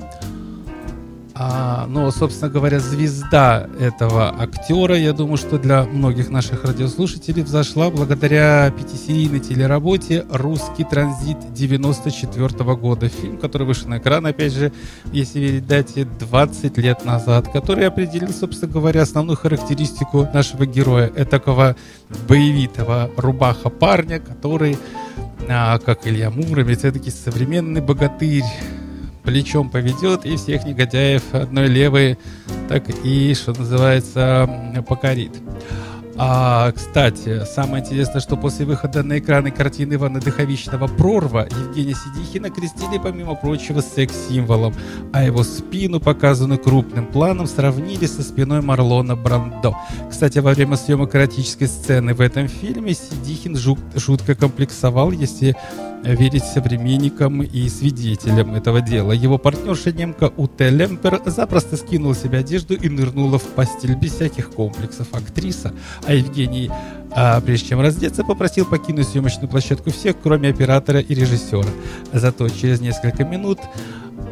А, 1.35 1.87
но, 1.87 2.11
собственно 2.11 2.51
говоря, 2.51 2.79
звезда 2.79 3.67
этого 3.79 4.39
актера, 4.39 4.95
я 4.95 5.13
думаю, 5.13 5.37
что 5.37 5.57
для 5.57 5.83
многих 5.83 6.29
наших 6.29 6.63
радиослушателей 6.63 7.41
взошла 7.41 7.89
благодаря 7.89 8.71
пятисерийной 8.71 9.39
телеработе 9.39 10.25
«Русский 10.29 10.83
транзит» 10.83 11.37
94 11.53 12.75
года. 12.75 13.09
Фильм, 13.09 13.37
который 13.37 13.65
вышел 13.65 13.89
на 13.89 13.97
экран, 13.97 14.27
опять 14.27 14.53
же, 14.53 14.71
если 15.11 15.39
верить 15.39 15.65
дате, 15.65 16.05
20 16.05 16.77
лет 16.77 17.03
назад, 17.03 17.47
который 17.51 17.87
определил, 17.87 18.29
собственно 18.29 18.71
говоря, 18.71 19.01
основную 19.01 19.35
характеристику 19.35 20.27
нашего 20.35 20.67
героя, 20.67 21.11
этакого 21.15 21.75
боевитого 22.27 23.09
рубаха 23.17 23.71
парня, 23.71 24.19
который, 24.19 24.77
а, 25.49 25.79
как 25.79 26.05
Илья 26.05 26.29
Муромец, 26.29 26.79
все-таки 26.79 27.09
современный 27.09 27.81
богатырь, 27.81 28.43
плечом 29.23 29.69
поведет 29.69 30.25
и 30.25 30.35
всех 30.35 30.65
негодяев 30.65 31.23
одной 31.33 31.67
левой 31.67 32.17
так 32.69 32.83
и, 33.03 33.33
что 33.33 33.53
называется, 33.53 34.49
покорит. 34.87 35.31
А, 36.15 36.71
кстати, 36.71 37.43
самое 37.43 37.83
интересное, 37.83 38.21
что 38.21 38.37
после 38.37 38.67
выхода 38.67 39.01
на 39.01 39.17
экраны 39.17 39.49
картины 39.49 39.95
Ивана 39.95 40.19
Дыховичного 40.19 40.85
«Прорва» 40.87 41.47
Евгения 41.49 41.95
Сидихина 41.95 42.51
крестили, 42.51 42.99
помимо 43.01 43.33
прочего, 43.33 43.81
секс-символом, 43.81 44.75
а 45.11 45.23
его 45.23 45.43
спину, 45.43 45.99
показанную 45.99 46.59
крупным 46.59 47.07
планом, 47.07 47.47
сравнили 47.47 48.05
со 48.05 48.21
спиной 48.21 48.61
Марлона 48.61 49.15
Брандо. 49.15 49.75
Кстати, 50.09 50.37
во 50.37 50.53
время 50.53 50.77
съемок 50.77 51.15
эротической 51.15 51.67
сцены 51.67 52.13
в 52.13 52.21
этом 52.21 52.47
фильме 52.47 52.93
Сидихин 52.93 53.57
жутко 53.57 54.35
комплексовал, 54.35 55.11
если 55.11 55.55
верить 56.03 56.43
современникам 56.43 57.41
и 57.41 57.69
свидетелям 57.69 58.55
этого 58.55 58.81
дела. 58.81 59.11
Его 59.11 59.37
партнерша 59.37 59.91
немка 59.91 60.31
Уте 60.35 60.69
Лемпер 60.69 61.21
запросто 61.25 61.77
скинула 61.77 62.15
себе 62.15 62.39
одежду 62.39 62.75
и 62.75 62.89
нырнула 62.89 63.39
в 63.39 63.43
постель 63.43 63.95
без 63.95 64.13
всяких 64.13 64.51
комплексов. 64.51 65.07
Актриса, 65.13 65.73
а 66.05 66.13
Евгений, 66.13 66.69
а, 67.11 67.39
прежде 67.41 67.69
чем 67.69 67.81
раздеться, 67.81 68.23
попросил 68.23 68.65
покинуть 68.65 69.07
съемочную 69.07 69.49
площадку 69.49 69.91
всех, 69.91 70.15
кроме 70.21 70.49
оператора 70.49 70.99
и 70.99 71.13
режиссера. 71.13 71.69
Зато 72.11 72.49
через 72.49 72.81
несколько 72.81 73.23
минут 73.23 73.59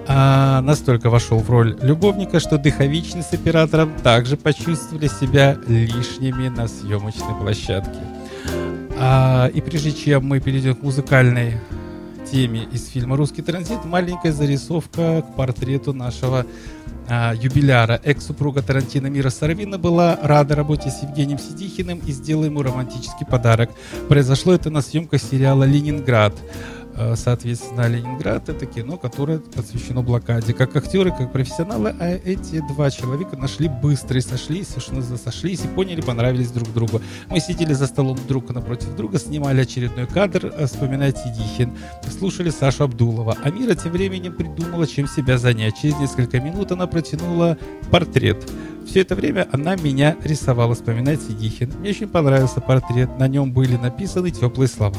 а, 0.08 0.62
настолько 0.62 1.10
вошел 1.10 1.40
в 1.40 1.50
роль 1.50 1.78
любовника, 1.82 2.40
что 2.40 2.58
дыховичный 2.58 3.24
с 3.24 3.34
оператором 3.34 3.94
также 4.04 4.36
почувствовали 4.36 5.08
себя 5.08 5.58
лишними 5.68 6.50
на 6.50 6.68
съемочной 6.68 7.36
площадке. 7.40 8.00
А, 9.04 9.48
и 9.48 9.62
прежде 9.62 9.92
чем 9.92 10.28
мы 10.28 10.40
перейдем 10.40 10.76
к 10.76 10.84
музыкальной 10.84 11.56
теме 12.32 12.68
из 12.72 12.88
фильма 12.88 13.18
«Русский 13.18 13.42
транзит», 13.42 13.84
маленькая 13.84 14.32
зарисовка 14.32 15.24
к 15.24 15.36
портрету 15.36 15.92
нашего 15.92 16.46
а, 17.10 17.34
юбиляра. 17.34 18.00
Экс-супруга 18.04 18.62
Тарантино 18.62 19.08
Мира 19.08 19.32
Саравина 19.32 19.80
была 19.80 20.20
рада 20.22 20.54
работе 20.54 20.92
с 20.92 21.02
Евгением 21.02 21.40
Сидихиным 21.40 22.00
и 22.06 22.12
сделала 22.12 22.46
ему 22.46 22.62
романтический 22.62 23.26
подарок. 23.26 23.72
Произошло 24.08 24.54
это 24.54 24.70
на 24.70 24.82
съемках 24.82 25.20
сериала 25.20 25.64
«Ленинград». 25.64 26.36
Э, 27.02 27.16
соответственно, 27.16 27.88
Ленинград— 27.88 28.48
это 28.50 28.66
кино, 28.66 28.98
которое 28.98 29.40
посвящено 29.40 30.04
блокаде. 30.04 30.54
Как 30.54 30.76
актеры, 30.76 31.10
как 31.12 31.32
профессионалы, 31.32 31.96
а 32.00 32.10
эти 32.10 32.62
два 32.74 32.92
человека 32.92 33.36
нашли 33.36 33.68
быстро 33.68 34.20
и 34.20 34.22
сошлись, 34.22 34.76
что 34.78 35.02
сошлись 35.18 35.66
и 35.66 35.68
поняли, 35.68 36.02
понравились 36.02 36.52
друг 36.52 36.72
другу. 36.74 37.02
Мы 37.30 37.40
сидели 37.40 37.74
за 37.74 37.88
столом 37.88 38.20
друг 38.28 38.54
напротив 38.54 38.96
друга, 38.96 39.18
снимали 39.18 39.62
очередной 39.62 40.06
кадр, 40.06 40.54
э, 40.56 40.68
вспоминать 40.68 41.18
Сидихин, 41.18 41.76
слушали 42.20 42.52
Сашу 42.52 42.84
Абдулова. 42.84 43.36
А 43.44 43.50
Мира 43.50 43.74
тем 43.74 43.92
временем 43.94 44.36
придумала, 44.36 44.86
чем 44.86 45.08
себя 45.08 45.38
занять. 45.38 45.76
Через 45.82 45.98
несколько 45.98 46.40
минут 46.40 46.72
она 46.72 46.86
протянула 46.86 47.58
портрет— 47.90 48.38
все 48.92 49.00
это 49.00 49.16
время 49.16 49.48
она 49.54 49.78
меня 49.78 50.18
рисовала, 50.22 50.76
вспоминает 50.76 51.22
Сидихин. 51.22 51.72
Мне 51.80 51.92
очень 51.92 52.10
понравился 52.10 52.60
портрет, 52.60 53.18
на 53.18 53.30
нем 53.30 53.54
были 53.54 53.78
написаны 53.78 54.32
теплые 54.32 54.68
слова. 54.68 54.98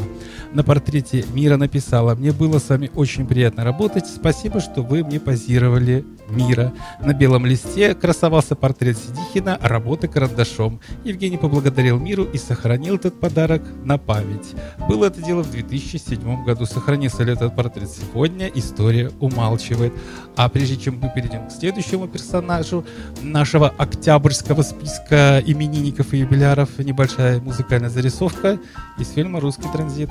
На 0.54 0.64
портрете 0.64 1.26
Мира 1.34 1.58
написала, 1.58 2.14
мне 2.14 2.32
было 2.32 2.58
с 2.58 2.70
вами 2.70 2.90
очень 2.94 3.26
приятно 3.26 3.64
работать, 3.64 4.06
спасибо, 4.06 4.60
что 4.60 4.82
вы 4.82 5.04
мне 5.04 5.20
позировали 5.20 6.06
мира. 6.32 6.72
На 7.00 7.12
белом 7.12 7.46
листе 7.46 7.94
красовался 7.94 8.56
портрет 8.56 8.96
Сидихина, 8.96 9.58
работы 9.60 10.08
карандашом. 10.08 10.80
Евгений 11.04 11.36
поблагодарил 11.36 11.98
миру 11.98 12.24
и 12.24 12.38
сохранил 12.38 12.96
этот 12.96 13.20
подарок 13.20 13.62
на 13.84 13.98
память. 13.98 14.54
Было 14.88 15.06
это 15.06 15.22
дело 15.22 15.42
в 15.42 15.50
2007 15.50 16.44
году. 16.44 16.64
Сохранился 16.66 17.22
ли 17.22 17.32
этот 17.32 17.54
портрет 17.54 17.90
сегодня, 17.90 18.50
история 18.54 19.10
умалчивает. 19.20 19.92
А 20.36 20.48
прежде 20.48 20.76
чем 20.76 20.98
мы 20.98 21.10
перейдем 21.14 21.48
к 21.48 21.52
следующему 21.52 22.08
персонажу 22.08 22.84
нашего 23.22 23.68
октябрьского 23.82 24.62
списка 24.62 25.42
именинников 25.44 26.14
и 26.14 26.18
юбиляров, 26.18 26.78
небольшая 26.78 27.40
музыкальная 27.40 27.90
зарисовка 27.90 28.58
из 28.98 29.10
фильма 29.10 29.40
«Русский 29.40 29.68
транзит». 29.72 30.10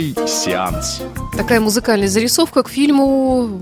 Дневной 0.00 0.26
сеанс. 0.26 1.02
Такая 1.36 1.60
музыкальная 1.60 2.08
зарисовка 2.08 2.62
к 2.62 2.68
фильму 2.70 3.60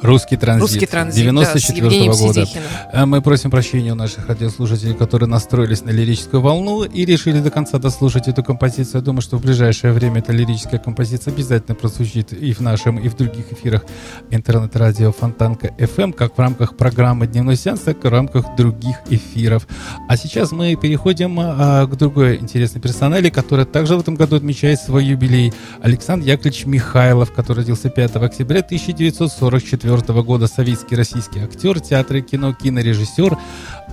Русский 0.00 0.36
транзит. 0.36 0.62
«Русский 0.62 0.86
транзит», 0.86 1.24
94 1.24 1.90
да, 1.90 2.12
года. 2.12 2.46
Сидихиным. 2.46 2.64
А 3.00 3.06
Мы 3.06 3.22
просим 3.22 3.48
прощения 3.52 3.92
у 3.92 3.94
наших 3.94 4.26
радиослушателей, 4.26 4.92
которые 4.92 5.28
настроились 5.28 5.84
на 5.84 5.90
лирическую 5.90 6.40
волну 6.40 6.82
и 6.82 7.04
решили 7.04 7.38
до 7.38 7.48
конца 7.48 7.78
дослушать 7.78 8.26
эту 8.26 8.42
композицию. 8.42 8.96
Я 8.96 9.00
думаю, 9.02 9.22
что 9.22 9.36
в 9.36 9.40
ближайшее 9.40 9.92
время 9.92 10.18
эта 10.18 10.32
лирическая 10.32 10.80
композиция 10.80 11.32
обязательно 11.32 11.76
прозвучит 11.76 12.32
и 12.32 12.52
в 12.52 12.58
нашем, 12.58 12.98
и 12.98 13.08
в 13.08 13.14
других 13.14 13.52
эфирах 13.52 13.84
интернет-радио 14.30 15.12
Фонтанка 15.12 15.68
FM, 15.78 16.12
как 16.12 16.36
в 16.36 16.40
рамках 16.40 16.76
программы 16.76 17.28
«Дневной 17.28 17.54
сеанс», 17.54 17.82
так 17.82 18.04
и 18.04 18.08
в 18.08 18.10
рамках 18.10 18.56
других 18.56 18.96
эфиров. 19.08 19.68
А 20.08 20.16
сейчас 20.16 20.50
мы 20.50 20.74
переходим 20.74 21.38
а, 21.38 21.86
к 21.86 21.96
другой 21.96 22.38
интересной 22.38 22.80
персонале, 22.80 23.30
которая 23.30 23.64
также 23.64 23.96
в 23.96 24.00
этом 24.00 24.16
году 24.16 24.34
отмечает 24.34 24.80
свой 24.80 25.04
юбилей. 25.04 25.52
Александр 25.82 26.26
Яковлевич 26.26 26.66
Михайлов, 26.66 27.30
который 27.32 27.58
родился 27.58 27.90
5 27.90 28.16
октября 28.16 28.58
1944 28.58 30.22
года, 30.24 30.48
советский 30.48 30.96
российский 30.96 31.38
актер 31.38 31.78
театра 31.78 32.18
и 32.18 32.22
кино, 32.22 32.52
кинорежиссер, 32.88 33.38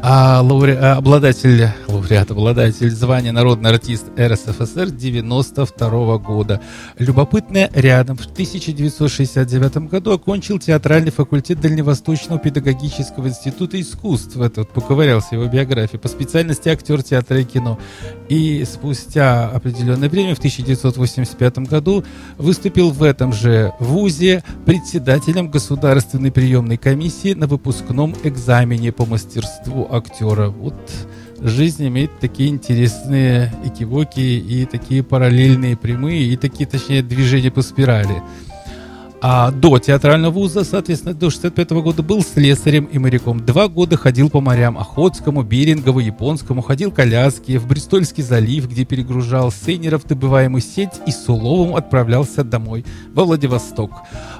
а, 0.01 0.41
лауре- 0.43 0.77
а, 0.77 0.97
обладатель, 0.97 1.69
лауреат, 1.87 2.29
обладатель 2.31 2.91
звания 2.91 3.31
народный 3.31 3.71
артист 3.71 4.05
РСФСР 4.19 4.91
92 4.91 6.17
года. 6.17 6.61
Любопытно, 6.99 7.69
рядом 7.73 8.17
в 8.17 8.25
1969 8.27 9.87
году 9.87 10.11
окончил 10.11 10.59
театральный 10.59 11.11
факультет 11.11 11.59
Дальневосточного 11.59 12.39
педагогического 12.39 13.27
института 13.27 13.79
искусств. 13.79 14.37
Это 14.37 14.61
вот 14.61 14.69
поковырялся 14.69 15.35
его 15.35 15.45
биографии 15.45 15.97
по 15.97 16.07
специальности 16.07 16.69
актер 16.69 17.01
театра 17.01 17.39
и 17.39 17.43
кино. 17.45 17.79
И 18.29 18.63
спустя 18.65 19.49
определенное 19.49 20.09
время, 20.09 20.35
в 20.35 20.39
1985 20.39 21.59
году, 21.59 22.03
выступил 22.37 22.91
в 22.91 23.01
этом 23.01 23.33
же 23.33 23.73
вузе 23.79 24.43
председателем 24.65 25.49
Государственной 25.49 26.31
приемной 26.31 26.77
комиссии 26.77 27.33
на 27.33 27.47
выпускном 27.47 28.13
экзамене 28.23 28.84
по 28.91 29.05
мастерству 29.05 29.87
актера. 29.91 30.49
Вот 30.49 30.75
жизнь 31.39 31.87
имеет 31.87 32.19
такие 32.19 32.49
интересные 32.49 33.53
экивоки 33.63 34.19
и 34.19 34.65
такие 34.65 35.03
параллельные 35.03 35.77
прямые, 35.77 36.23
и 36.23 36.37
такие, 36.37 36.67
точнее, 36.67 37.03
движения 37.03 37.51
по 37.51 37.61
спирали. 37.61 38.21
А 39.21 39.51
до 39.51 39.79
театрального 39.79 40.31
вуза, 40.31 40.63
соответственно, 40.63 41.13
до 41.13 41.29
65 41.29 41.71
года 41.71 42.03
был 42.03 42.21
слесарем 42.21 42.85
и 42.85 42.99
моряком. 42.99 43.43
Два 43.43 43.67
года 43.67 43.97
ходил 43.97 44.29
по 44.29 44.41
морям 44.41 44.77
Охотскому, 44.77 45.43
Берингову, 45.43 45.99
Японскому, 45.99 46.61
ходил 46.61 46.91
коляски 46.91 47.57
в 47.57 47.67
Бристольский 47.67 48.23
залив, 48.23 48.69
где 48.69 48.85
перегружал 48.85 49.51
сейнеров 49.51 50.05
добываемую 50.05 50.61
сеть 50.61 51.01
и 51.07 51.11
с 51.11 51.27
уловом 51.29 51.75
отправлялся 51.75 52.43
домой, 52.43 52.85
во 53.13 53.23
Владивосток. 53.23 53.91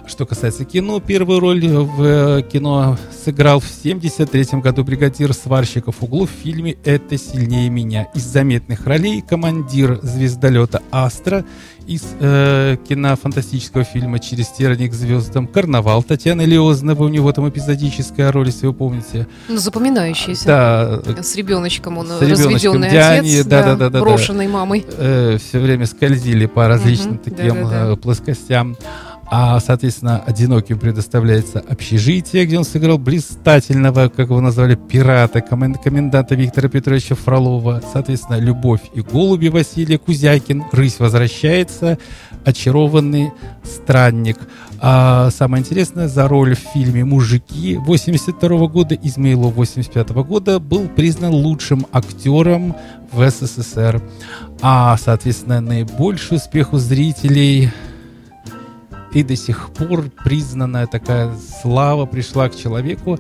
Что 0.06 0.26
касается 0.26 0.66
кино, 0.66 1.00
первую 1.00 1.40
роль 1.40 1.68
в 1.68 2.04
э, 2.04 2.42
кино 2.44 2.98
сыграл 3.24 3.60
в 3.60 3.68
73 3.68 4.60
году 4.60 4.84
бригадир 4.84 5.34
сварщиков 5.34 6.04
углу 6.04 6.28
в 6.28 6.30
фильме 6.30 6.78
«Это 6.84 7.18
сильнее 7.18 7.70
меня». 7.70 8.08
Из 8.14 8.24
заметных 8.24 8.86
ролей 8.86 9.22
командир 9.22 10.00
звездолета 10.04 10.84
«Астра», 10.92 11.46
из 11.88 12.04
э, 12.20 12.78
кинофантастического 12.88 13.84
фильма 13.84 14.20
«Через 14.20 14.48
терник 14.50 14.92
к 14.92 14.94
звездам», 14.94 15.48
«Карнавал» 15.48 16.04
Татьяны 16.04 16.42
Леозновой, 16.44 17.08
у 17.08 17.10
него 17.10 17.32
там 17.32 17.48
эпизодическая 17.50 18.32
роль, 18.32 18.48
если 18.48 18.68
вы 18.68 18.74
помните. 18.74 19.28
ну, 19.48 19.58
запоминающийся. 19.58 20.46
Да, 20.46 21.02
С 21.24 21.36
ребеночком 21.36 21.98
он 21.98 22.08
С 22.08 22.22
ребеночком 22.22 22.54
разведенный 22.54 22.90
Диане, 22.90 23.20
отец, 23.30 23.46
да, 23.46 23.64
да, 23.64 23.76
да, 23.76 23.90
да, 23.90 24.00
брошенный 24.00 24.48
мамой. 24.48 24.86
все 24.88 25.60
время 25.60 25.86
скользили 25.86 26.46
по 26.46 26.68
различным 26.68 27.14
Мгм, 27.16 27.20
таким 27.24 27.64
да-да-да. 27.64 27.94
э, 27.94 27.96
плоскостям. 27.98 28.78
А, 29.28 29.60
соответственно, 29.60 30.22
одиноким 30.26 30.78
предоставляется 30.78 31.60
общежитие, 31.60 32.46
где 32.46 32.58
он 32.60 32.64
сыграл 32.64 33.00
блистательного, 33.00 34.08
как 34.10 34.30
его 34.30 34.40
назвали, 34.40 34.76
пирата, 34.76 35.40
комен- 35.40 35.82
коменданта 35.84 36.36
Виктора 36.36 36.70
Петровича 36.70 37.16
Фролова. 37.16 37.82
Соответственно, 37.92 38.38
«Любовь 38.38 38.82
и 38.94 39.02
голуби» 39.02 39.48
Василия 39.48 39.98
Кузякин, 39.98 40.66
«Рысь 40.72 41.00
возвращается», 41.00 41.98
«Очарованный 42.46 43.32
странник». 43.64 44.38
А 44.80 45.32
самое 45.32 45.62
интересное, 45.62 46.08
за 46.08 46.28
роль 46.28 46.56
в 46.56 46.60
фильме 46.60 47.04
«Мужики» 47.04 47.78
82 47.78 48.68
года, 48.68 48.94
Измейлов 48.94 49.56
85 49.56 50.10
года 50.24 50.60
был 50.60 50.88
признан 50.88 51.34
лучшим 51.34 51.88
актером 51.92 52.76
в 53.12 53.28
СССР. 53.28 54.04
А, 54.62 54.96
соответственно, 54.98 55.62
наибольший 55.62 56.38
успех 56.38 56.74
у 56.74 56.78
зрителей 56.78 57.72
и 59.14 59.24
до 59.24 59.36
сих 59.36 59.70
пор 59.70 60.10
признанная 60.24 60.88
такая 60.88 61.36
слава 61.62 62.06
пришла 62.06 62.50
к 62.50 62.56
человеку 62.56 63.20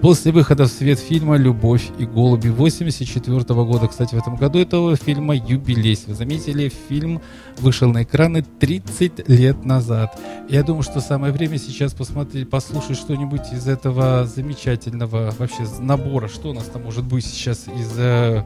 после 0.00 0.32
выхода 0.32 0.64
в 0.64 0.68
свет 0.68 0.98
фильма 0.98 1.36
«Любовь 1.36 1.88
и 1.98 2.04
голуби» 2.04 2.48
84 2.48 3.42
года. 3.64 3.88
Кстати, 3.88 4.14
в 4.14 4.18
этом 4.18 4.36
году 4.36 4.58
этого 4.58 4.96
фильма 4.96 5.34
юбилей. 5.34 5.98
Вы 6.06 6.14
заметили, 6.14 6.70
фильм 6.88 7.20
вышел 7.58 7.90
на 7.90 8.02
экраны 8.02 8.42
30 8.42 9.28
лет 9.28 9.64
назад. 9.64 10.18
Я 10.48 10.62
думаю, 10.62 10.82
что 10.82 11.00
самое 11.00 11.32
время 11.32 11.58
сейчас 11.58 11.94
посмотреть, 11.94 12.48
послушать 12.50 12.98
что-нибудь 12.98 13.52
из 13.52 13.66
этого 13.66 14.26
замечательного 14.26 15.34
вообще 15.38 15.64
набора. 15.80 16.28
Что 16.28 16.50
у 16.50 16.52
нас 16.52 16.64
там 16.64 16.84
может 16.84 17.04
быть 17.04 17.24
сейчас 17.24 17.66
из... 17.66 18.44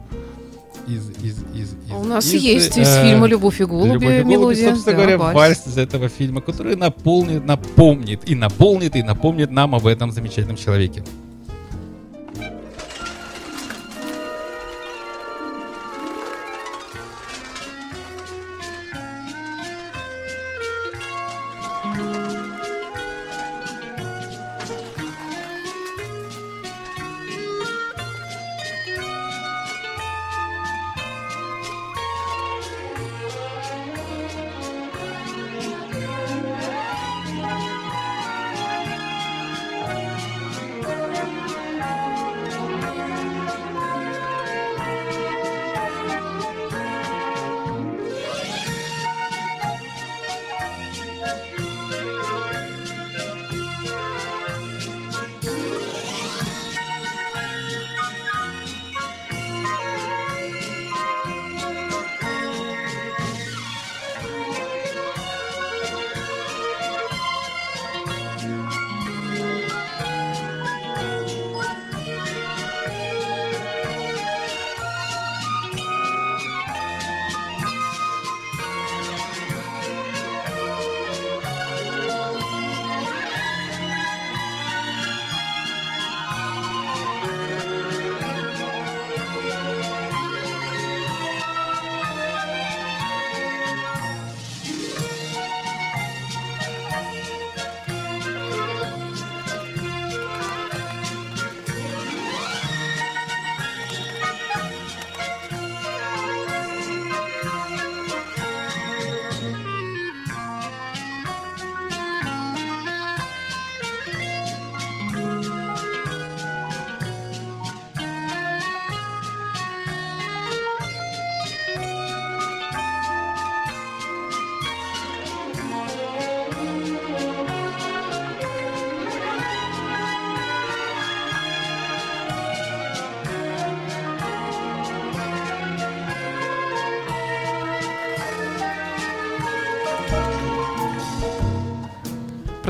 э, 0.87 0.91
из, 0.91 1.09
из, 1.23 1.37
из, 1.55 1.75
А 1.91 1.97
У 1.97 2.01
из- 2.03 2.07
нас 2.07 2.25
из, 2.33 2.41
есть 2.41 2.77
из 2.77 2.87
э, 2.87 3.03
фильма 3.03 3.27
«Любовь 3.27 3.59
и 3.61 3.65
голуби» 3.65 3.93
«Любовь 3.93 4.03
и 4.03 4.21
голуби», 4.23 4.29
мелодия. 4.31 4.69
собственно 4.69 4.95
Да, 4.97 5.01
говоря, 5.01 5.17
вальс. 5.17 5.35
вальс 5.35 5.67
из 5.67 5.77
этого 5.77 6.09
фильма, 6.09 6.41
который 6.41 6.75
наполнит, 6.75 7.45
напомнит 7.45 8.21
и 8.29 8.35
наполнит, 8.35 8.95
и 8.95 9.03
напомнит 9.03 9.51
нам 9.51 9.75
об 9.75 9.85
этом 9.87 10.11
замечательном 10.11 10.57
человеке. 10.57 11.03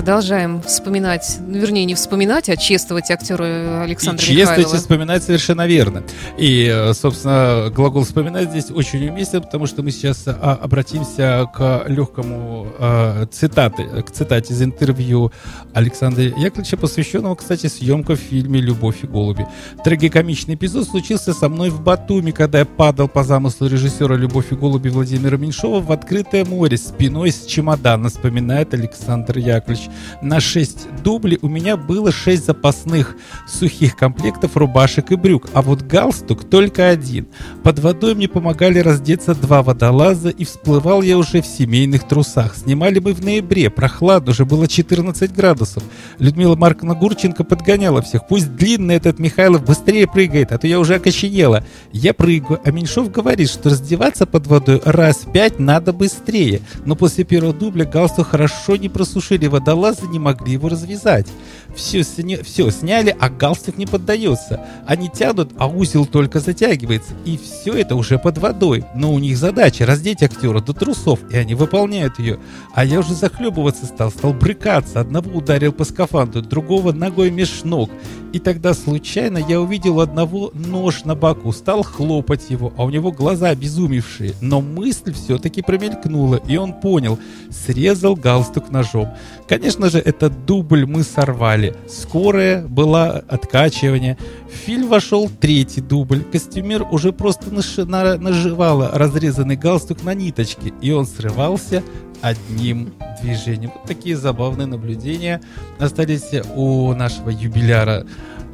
Продолжаем 0.02 0.64
вспоминать, 0.64 1.38
ну, 1.46 1.60
вернее, 1.60 1.86
не 1.86 1.94
вспоминать, 1.94 2.50
а 2.50 2.58
чествовать 2.58 3.12
актера 3.12 3.84
Александра 3.84 4.26
и 4.26 4.30
чествовать 4.30 4.58
Михайлова. 4.58 4.76
и 4.76 4.80
вспоминать 4.80 5.24
совершенно 5.24 5.68
верно. 5.68 6.04
И, 6.40 6.68
э, 6.74 6.92
собственно, 6.96 7.70
глагол 7.70 8.04
«вспоминать» 8.04 8.50
здесь 8.50 8.72
очень 8.72 9.08
уместен, 9.08 9.44
потому 9.44 9.68
что 9.68 9.84
мы 9.84 9.92
сейчас 9.92 10.24
а, 10.26 10.58
обратимся 10.60 11.48
к 11.54 11.84
легкому 11.86 12.66
а, 12.80 13.28
цитаты, 13.28 14.02
к 14.02 14.10
цитате 14.10 14.56
из 14.56 14.64
интервью 14.64 15.32
Александра 15.76 16.24
Яковлевича, 16.24 16.78
посвященного, 16.78 17.36
кстати, 17.36 17.68
съемкам 17.68 18.16
в 18.16 18.20
фильме 18.20 18.60
«Любовь 18.60 19.04
и 19.04 19.08
голуби». 19.08 19.46
Трагикомичный 19.84 20.56
эпизод 20.56 20.88
случился 20.88 21.32
со 21.32 21.48
мной 21.48 21.70
в 21.70 21.80
Батуми, 21.80 22.32
когда 22.32 22.58
я 22.58 22.66
падал 22.66 23.08
по 23.08 23.24
замыслу 23.24 23.68
режиссера 23.68 24.16
«Любовь 24.16 24.52
и 24.52 24.56
голуби» 24.56 24.90
Владимира 24.90 25.38
Меньшова 25.38 25.80
в 25.80 25.92
открытое 25.92 26.44
море 26.44 26.78
спиной 26.78 27.32
с 27.32 27.46
чемодана, 27.46 28.10
вспоминает 28.10 28.74
Александр 28.74 29.38
Яковлевич. 29.38 29.90
На 30.21 30.39
6 30.39 31.01
дублей 31.04 31.39
у 31.41 31.47
меня 31.47 31.77
было 31.77 32.12
6 32.12 32.45
запасных 32.45 33.15
сухих 33.47 33.95
комплектов 33.95 34.58
рубашек 34.58 35.12
и 35.12 35.15
брюк, 35.15 35.47
а 35.54 35.62
вот 35.62 35.82
галстук 35.82 36.43
только 36.49 36.89
один. 36.89 37.27
Под 37.63 37.80
водой 37.80 38.15
мне 38.15 38.27
помогали 38.27 38.80
раздеться 38.80 39.36
два 39.36 39.63
водолаза, 39.63 40.30
и 40.30 40.45
всплывал 40.45 41.01
я 41.01 41.17
уже 41.17 41.41
в 41.41 41.45
семейных 41.45 42.08
трусах. 42.08 42.56
Снимали 42.56 42.99
мы 42.99 43.13
в 43.13 43.23
ноябре, 43.23 43.69
прохладно, 43.69 44.32
уже 44.32 44.45
было 44.45 44.67
14 44.67 45.34
градусов. 45.34 45.84
Людмила 46.19 46.56
Марковна 46.56 46.95
Гурченко 46.95 47.43
подгоняла 47.43 48.01
всех. 48.01 48.27
Пусть 48.27 48.56
длинный 48.56 48.95
этот 48.95 49.19
Михайлов 49.19 49.65
быстрее 49.65 50.08
прыгает, 50.08 50.51
а 50.51 50.58
то 50.58 50.67
я 50.67 50.80
уже 50.80 50.95
окоченела. 50.95 51.63
Я 51.91 52.13
прыгаю, 52.13 52.60
а 52.63 52.71
Меньшов 52.71 53.12
говорит, 53.12 53.49
что 53.49 53.69
раздеваться 53.69 54.25
под 54.25 54.47
водой 54.47 54.82
раз 54.86 55.17
в 55.17 55.32
пять 55.32 55.60
надо 55.60 55.93
быстрее. 55.93 56.62
Но 56.86 56.95
после 56.95 57.23
первого 57.23 57.54
дубля 57.54 57.86
галстук 57.86 58.27
хорошо 58.27 58.75
не 58.75 58.89
просушили, 58.89 59.47
водолазы 59.82 60.08
не 60.08 60.20
могли 60.20 60.54
его 60.54 60.70
развязать. 60.70 61.28
Все, 61.76 62.04
сня... 62.04 62.44
все 62.44 62.70
сняли, 62.70 63.15
а 63.20 63.30
галстук 63.30 63.78
не 63.78 63.86
поддается. 63.86 64.65
Они 64.86 65.10
тянут, 65.10 65.52
а 65.58 65.67
узел 65.67 66.06
только 66.06 66.39
затягивается. 66.39 67.13
И 67.26 67.38
все 67.38 67.74
это 67.74 67.96
уже 67.96 68.20
под 68.20 68.38
водой. 68.38 68.86
Но 68.96 69.12
у 69.12 69.20
них 69.20 69.38
задача 69.38 69.86
раздеть 69.86 70.22
актера 70.22 70.60
до 70.60 70.74
трусов, 70.74 71.20
и 71.32 71.38
они 71.38 71.56
выполняют 71.56 72.20
ее. 72.20 72.39
А 72.74 72.86
я 72.86 73.00
уже 73.00 73.15
захлебываться 73.15 73.86
стал, 73.86 74.12
стал 74.12 74.34
брыкаться. 74.34 75.00
Одного 75.00 75.32
ударил 75.32 75.72
по 75.72 75.84
скафандру, 75.84 76.41
другого 76.41 76.91
ногой 76.91 77.32
меж 77.32 77.63
ног. 77.63 77.89
И 78.34 78.39
тогда 78.39 78.74
случайно 78.74 79.38
я 79.38 79.60
увидел 79.60 80.00
одного 80.00 80.52
нож 80.54 81.04
на 81.04 81.15
боку, 81.15 81.52
стал 81.52 81.84
хлопать 81.84 82.50
его, 82.50 82.72
а 82.78 82.86
у 82.86 82.89
него 82.89 83.12
глаза 83.12 83.50
обезумевшие. 83.50 84.34
Но 84.41 84.62
мысль 84.62 85.13
все-таки 85.13 85.62
промелькнула, 85.62 86.41
и 86.48 86.56
он 86.58 86.74
понял, 86.74 87.20
срезал 87.50 88.15
галстук 88.15 88.72
ножом. 88.72 89.10
Конечно 89.48 89.89
же, 89.89 90.00
этот 90.00 90.46
дубль 90.46 90.86
мы 90.86 91.04
сорвали. 91.04 91.76
Скорая 91.89 92.65
была 92.65 93.12
откачивание. 93.28 94.17
В 94.50 94.56
фильм 94.56 94.88
вошел 94.88 95.30
третий 95.30 95.82
дубль. 95.82 96.24
Костюмер 96.24 96.88
уже 96.91 97.12
просто 97.12 97.54
наш- 97.54 97.78
на- 97.78 98.17
наживала 98.17 98.91
разрезанный 98.94 99.56
галстук 99.58 100.04
на 100.04 100.13
ниточке, 100.13 100.74
и 100.82 100.91
он 100.91 101.06
срывался 101.06 101.84
одним 102.22 102.94
движением. 103.22 103.72
Вот 103.74 103.86
такие 103.86 104.16
забавные 104.16 104.68
наблюдения 104.68 105.42
остались 105.80 106.32
у 106.56 106.94
нашего 106.94 107.30
юбиляра, 107.30 108.06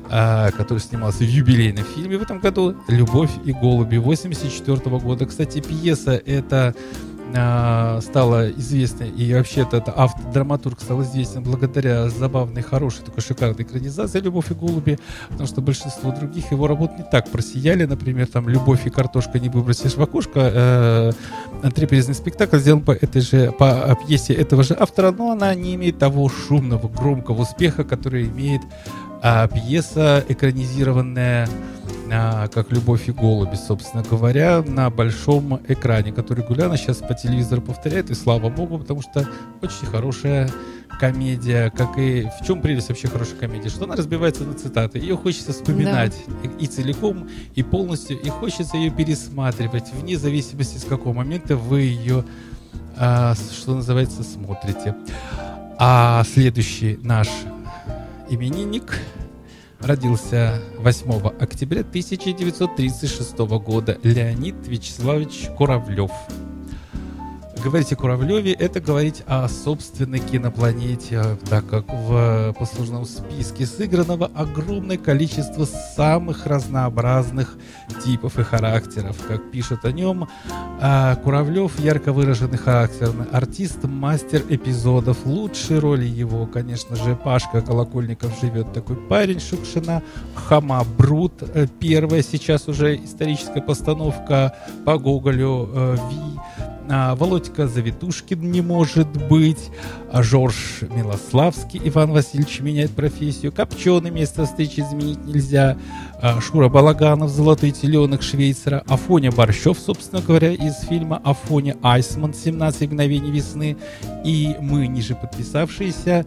а, 0.10 0.52
который 0.52 0.80
снимался 0.80 1.20
в 1.20 1.30
юбилейном 1.30 1.86
фильме 1.96 2.18
в 2.18 2.22
этом 2.22 2.40
году 2.40 2.76
«Любовь 2.88 3.32
и 3.44 3.52
голуби» 3.52 3.98
84 3.98 5.00
года. 5.00 5.26
Кстати, 5.26 5.62
пьеса 5.62 6.22
эта 6.26 6.74
а, 7.36 8.00
стала 8.02 8.50
известной, 8.52 9.10
и 9.10 9.34
вообще 9.34 9.62
этот 9.62 9.90
автор, 9.96 10.32
драматург 10.32 10.80
стал 10.82 11.02
известен 11.04 11.44
благодаря 11.44 12.10
забавной, 12.10 12.62
хорошей, 12.62 13.04
такой 13.04 13.22
шикарной 13.22 13.64
экранизации 13.64 14.20
«Любовь 14.20 14.52
и 14.52 14.54
голуби», 14.54 14.98
потому 15.30 15.48
что 15.48 15.62
большинство 15.62 16.12
других 16.12 16.52
его 16.52 16.68
работ 16.68 16.92
не 16.98 17.04
так 17.04 17.30
просияли, 17.30 17.86
например, 17.86 18.28
там 18.28 18.48
«Любовь 18.48 18.86
и 18.86 18.90
картошка 18.90 19.40
не 19.40 19.50
выбросишь 19.50 19.96
в 19.96 20.02
окошко», 20.02 20.40
э, 20.40 21.12
антрепризный 21.64 22.16
спектакль 22.16 22.60
сделан 22.60 22.82
по 22.82 22.92
этой 22.92 23.22
же, 23.22 23.52
по 23.52 23.98
пьесе 24.06 24.34
этого 24.34 24.64
же 24.64 24.76
автора, 24.80 25.12
но 25.12 25.32
она 25.32 25.54
не 25.54 25.76
имеет 25.76 26.00
того 26.00 26.30
шумного, 26.30 26.88
громкого 26.88 27.42
успеха, 27.42 27.84
который 27.84 28.26
имеет 28.26 28.62
а, 29.22 29.48
пьеса, 29.48 30.24
экранизированная 30.28 31.48
как 32.10 32.72
«Любовь 32.72 33.08
и 33.10 33.12
голуби», 33.12 33.56
собственно 33.56 34.04
говоря, 34.04 34.62
на 34.62 34.90
большом 34.90 35.60
экране, 35.68 36.12
который 36.12 36.44
регулярно 36.44 36.78
сейчас 36.78 36.98
по 36.98 37.14
телевизору 37.14 37.62
повторяет, 37.62 38.10
и 38.10 38.16
слава 38.16 38.50
богу, 38.50 38.80
потому 38.80 39.02
что 39.02 39.28
очень 39.62 39.88
хорошая 39.88 40.50
комедия, 41.00 41.70
как 41.70 41.98
и... 41.98 42.30
В 42.42 42.46
чем 42.46 42.62
прелесть 42.62 42.90
вообще 42.90 43.08
хорошей 43.08 43.38
комедии? 43.38 43.70
Что 43.70 43.86
она 43.86 43.96
разбивается 43.96 44.44
на 44.44 44.54
цитаты. 44.54 45.00
Ее 45.00 45.16
хочется 45.16 45.54
вспоминать 45.54 46.16
и, 46.44 46.64
и 46.64 46.68
целиком, 46.68 47.30
и 47.56 47.64
полностью, 47.64 48.20
и 48.20 48.30
хочется 48.30 48.78
ее 48.78 48.92
пересматривать, 48.92 49.92
вне 49.94 50.18
зависимости, 50.18 50.78
с 50.78 50.84
какого 50.86 51.14
момента 51.14 51.56
вы 51.56 51.82
ее, 51.82 52.26
а, 52.96 53.36
что 53.36 53.76
называется, 53.76 54.24
смотрите. 54.24 54.96
А 55.78 56.24
следующий 56.24 57.00
наш 57.04 57.28
именинник 58.30 59.00
родился 59.88 60.62
8 60.80 61.28
октября 61.40 61.80
1936 61.80 63.38
года 63.38 63.98
Леонид 64.04 64.56
Вячеславович 64.68 65.50
Куравлев. 65.58 66.12
Говорить 67.64 67.92
о 67.92 67.96
Куравлеве– 67.96 68.54
это 68.60 68.80
говорить 68.80 69.24
о 69.26 69.48
собственной 69.48 70.20
кинопланете, 70.20 71.38
так 71.50 71.66
как 71.68 71.86
в 71.92 72.56
послужном 72.58 73.06
списке 73.06 73.66
сыгранного 73.66 74.32
огромное 74.36 74.98
количество 74.98 75.66
самых 75.66 76.46
разнообразных 76.46 77.58
типов 78.04 78.40
и 78.40 78.44
характеров. 78.44 79.18
Как 79.28 79.52
пишет 79.52 79.86
о 79.86 79.92
нем, 79.92 80.30
а, 80.80 81.16
Куравлев– 81.16 81.80
ярко 81.80 82.14
выраженный 82.14 82.58
характерный 82.58 83.26
артист, 83.32 83.84
мастер 83.84 84.44
эпизодов. 84.48 85.26
Лучшие 85.26 85.80
роли 85.80 86.06
его, 86.06 86.46
конечно 86.46 86.96
же, 86.96 87.16
Пашка 87.16 87.62
Колокольников 87.62 88.40
живет 88.40 88.72
такой 88.72 88.96
парень 88.96 89.40
Шукшина, 89.40 90.04
Хама 90.36 90.86
Брут, 90.98 91.34
э, 91.42 91.68
первая 91.80 92.22
сейчас 92.22 92.68
уже 92.68 92.96
историческая 92.96 93.62
постановка 93.62 94.56
по 94.86 94.98
Гоголю, 94.98 95.70
э, 95.74 95.98
Ви, 96.10 96.40
Володька 96.88 97.68
Завитушкин 97.68 98.52
не 98.52 98.62
может 98.62 99.08
быть, 99.28 99.70
а 100.12 100.24
Жорж 100.24 100.82
Милославский, 100.82 101.82
Иван 101.84 102.12
Васильевич 102.12 102.60
меняет 102.62 102.92
профессию, 102.92 103.52
Копченый 103.52 104.12
место 104.12 104.46
встречи 104.46 104.80
изменить 104.80 105.24
нельзя, 105.26 105.78
а, 106.22 106.40
Шура 106.42 106.70
Балаганов, 106.70 107.30
Золотой 107.30 107.72
теленок 107.72 108.22
Швейцара, 108.22 108.84
Афоня 108.88 109.32
Борщев, 109.32 109.78
собственно 109.78 110.22
говоря, 110.22 110.52
из 110.52 110.80
фильма 110.82 111.22
Афоня 111.24 111.76
Айсман, 111.82 112.34
17 112.34 112.88
мгновений 112.88 113.32
весны, 113.32 113.78
и 114.24 114.56
мы, 114.60 114.88
ниже 114.88 115.16
подписавшиеся, 115.16 116.26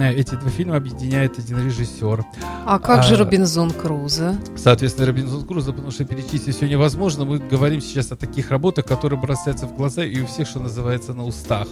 э, 0.00 0.12
эти 0.14 0.34
два 0.34 0.50
фильма 0.50 0.76
объединяет 0.76 1.38
один 1.38 1.64
режиссер. 1.64 2.24
А 2.66 2.78
как 2.78 3.04
же 3.04 3.14
А, 3.14 3.18
Робинзон 3.18 3.70
Крузо? 3.70 4.36
Соответственно, 4.56 5.06
Робинзон 5.06 5.46
Крузо, 5.46 5.72
потому 5.72 5.90
что 5.90 6.04
перечислить 6.04 6.56
все 6.56 6.68
невозможно. 6.68 7.24
Мы 7.24 7.38
говорим 7.38 7.80
сейчас 7.80 8.10
о 8.12 8.16
таких 8.16 8.50
работах, 8.50 8.86
которые 8.86 9.20
бросаются 9.20 9.66
в 9.66 9.76
глаза 9.76 10.04
и 10.04 10.20
у 10.20 10.26
всех, 10.26 10.48
что 10.48 10.60
называется, 10.60 11.14
на 11.14 11.24
устах. 11.24 11.68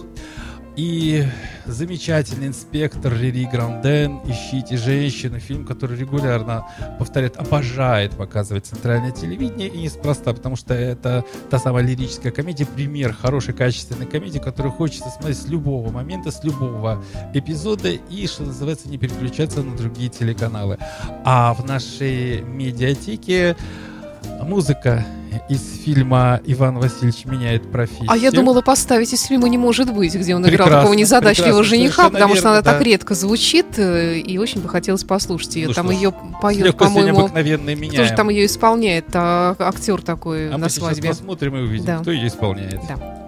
И 0.77 1.25
замечательный 1.65 2.47
инспектор 2.47 3.11
Лири 3.11 3.45
Гранден 3.45 4.19
«Ищите 4.27 4.77
женщину», 4.77 5.39
фильм, 5.39 5.65
который 5.65 5.97
регулярно 5.97 6.67
повторяет, 6.99 7.35
обожает 7.37 8.11
показывать 8.11 8.67
центральное 8.67 9.11
телевидение, 9.11 9.69
и 9.69 9.79
неспроста, 9.79 10.35
потому 10.35 10.55
что 10.55 10.75
это 10.75 11.25
та 11.49 11.57
самая 11.57 11.83
лирическая 11.83 12.31
комедия, 12.31 12.67
пример 12.67 13.11
хорошей, 13.11 13.55
качественной 13.55 14.05
комедии, 14.05 14.37
которую 14.37 14.71
хочется 14.71 15.09
смотреть 15.09 15.41
с 15.41 15.47
любого 15.47 15.91
момента, 15.91 16.29
с 16.29 16.43
любого 16.43 17.03
эпизода, 17.33 17.89
и, 17.89 18.27
что 18.27 18.43
называется, 18.43 18.87
не 18.87 18.99
переключаться 18.99 19.63
на 19.63 19.75
другие 19.75 20.09
телеканалы. 20.09 20.77
А 21.25 21.55
в 21.55 21.65
нашей 21.65 22.41
медиатеке 22.41 23.57
музыка 24.43 25.03
из 25.49 25.61
фильма 25.83 26.41
«Иван 26.45 26.77
Васильевич 26.79 27.25
меняет 27.25 27.71
профессию». 27.71 28.09
А 28.09 28.17
я 28.17 28.31
думала 28.31 28.61
поставить 28.61 29.13
из 29.13 29.23
фильма 29.23 29.49
«Не 29.49 29.57
может 29.57 29.93
быть», 29.93 30.15
где 30.15 30.35
он 30.35 30.41
играл 30.41 30.51
Прекрасно, 30.51 30.77
такого 30.79 30.93
незадачливого 30.93 31.63
жениха, 31.63 32.09
потому 32.09 32.35
что 32.35 32.49
она 32.49 32.57
верно, 32.57 32.71
так 32.71 32.79
да. 32.79 32.83
редко 32.83 33.15
звучит, 33.15 33.65
э, 33.77 34.17
и 34.19 34.37
очень 34.37 34.61
бы 34.61 34.69
хотелось 34.69 35.03
послушать 35.03 35.55
ее. 35.55 35.67
Ну 35.67 35.73
там 35.73 35.87
что 35.87 35.95
ее 35.95 36.13
поет, 36.41 36.77
по-моему, 36.77 37.27
кто 37.27 38.03
же 38.03 38.13
там 38.13 38.29
ее 38.29 38.45
исполняет? 38.45 39.05
А, 39.13 39.55
актер 39.59 40.01
такой 40.01 40.49
а 40.49 40.57
на 40.57 40.65
мы 40.65 40.69
свадьбе. 40.69 41.09
посмотрим 41.09 41.55
и 41.57 41.59
увидим, 41.61 41.85
Да. 41.85 41.99
кто 41.99 42.11
ее 42.11 42.27
исполняет. 42.27 42.81
Да. 42.87 43.26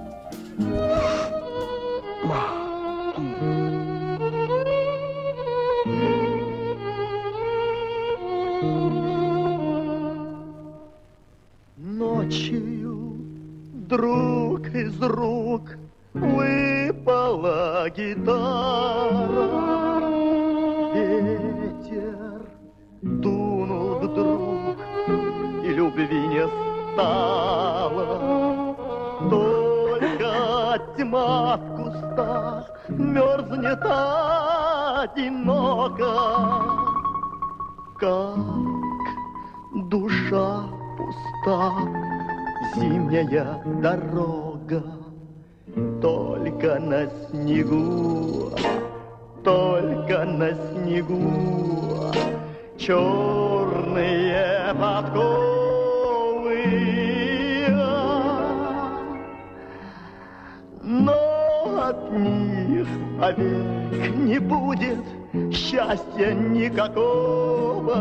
Из 15.00 15.04
рук 15.04 15.78
выпал 16.14 16.89
запела 17.10 17.89
гитара. 17.89 19.47
Ветер 20.93 22.41
дунул 23.02 24.00
вдруг, 24.00 24.78
и 25.64 25.70
любви 25.70 26.28
не 26.28 26.47
стало. 26.93 28.08
Только 29.30 30.32
тьма 30.97 31.58
в 31.58 31.60
кустах 31.78 32.64
мерзнет 32.89 33.86
одиноко. 35.06 36.14
Как 38.00 38.38
душа 39.89 40.64
пуста, 40.97 41.72
зимняя 42.76 43.62
дорога, 43.82 44.49
Только 46.01 46.80
на 46.80 47.07
снегу, 47.07 48.51
только 49.43 50.26
на 50.26 50.51
снегу 50.53 52.09
Черные 52.78 54.74
подковы. 54.74 55.39
Но 60.82 61.89
от 61.89 62.11
них 62.11 62.88
повек 63.20 64.15
не 64.15 64.39
будет 64.39 65.03
счастья 65.51 66.32
никакого, 66.34 67.91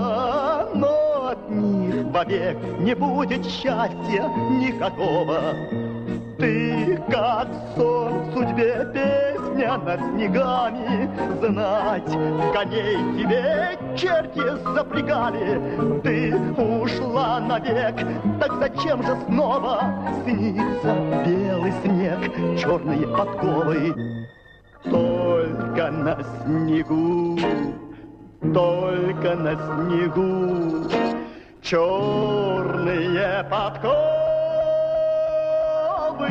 но 0.74 1.28
от 1.30 1.50
них 1.50 2.04
вовек 2.12 2.56
не 2.78 2.94
будет 2.94 3.44
счастья 3.44 4.28
никакого. 4.60 5.87
Ты, 6.38 6.96
как 7.10 7.48
сон 7.74 8.30
судьбе, 8.32 8.86
песня 8.94 9.76
над 9.76 10.00
снегами, 10.00 11.10
Знать 11.40 12.12
коней 12.52 12.96
тебе 13.18 13.76
черти 13.96 14.72
запрягали. 14.72 16.00
Ты 16.02 16.36
ушла 16.56 17.40
навек, 17.40 17.96
так 18.38 18.52
зачем 18.60 19.02
же 19.02 19.16
снова 19.26 19.82
Снится 20.22 20.94
белый 21.26 21.72
снег, 21.82 22.20
черные 22.56 23.08
подковы? 23.08 24.28
Только 24.84 25.90
на 25.90 26.18
снегу, 26.44 27.36
только 28.54 29.34
на 29.34 29.54
снегу 29.56 30.88
черные 31.62 33.44
подковы. 33.50 34.17
Но 36.18 36.24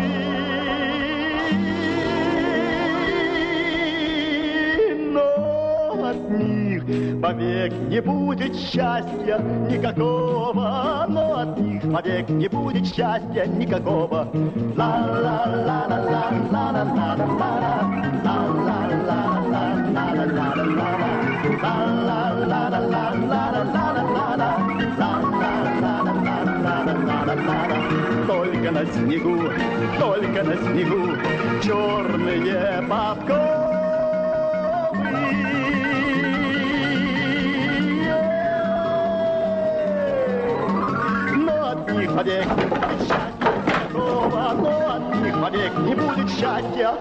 от 6.10 6.30
них 6.30 6.84
вовек 7.22 7.74
не 7.88 8.02
будет 8.02 8.54
счастья 8.56 9.40
никакого, 9.70 11.06
но 11.08 11.40
от 11.40 11.58
них 11.60 11.84
вовек 11.86 12.28
не 12.30 12.50
будет 12.50 12.86
счастья 12.86 13.46
никакого. 13.46 14.28
Только 28.28 28.72
на 28.72 28.86
снегу, 28.86 29.50
только 30.00 30.44
на 30.44 30.56
снегу. 30.56 31.16
Черные 31.64 32.82
подковы. 32.88 33.58
Них 41.98 42.12
вовек 42.12 42.46
не 42.46 42.66
будет 42.66 43.00
счастья 43.00 43.58
но 43.94 44.96
от 44.96 45.16
них 45.24 45.38
вовек 45.38 45.78
не 45.80 45.96
будет 45.96 46.30
счастья 46.30 46.94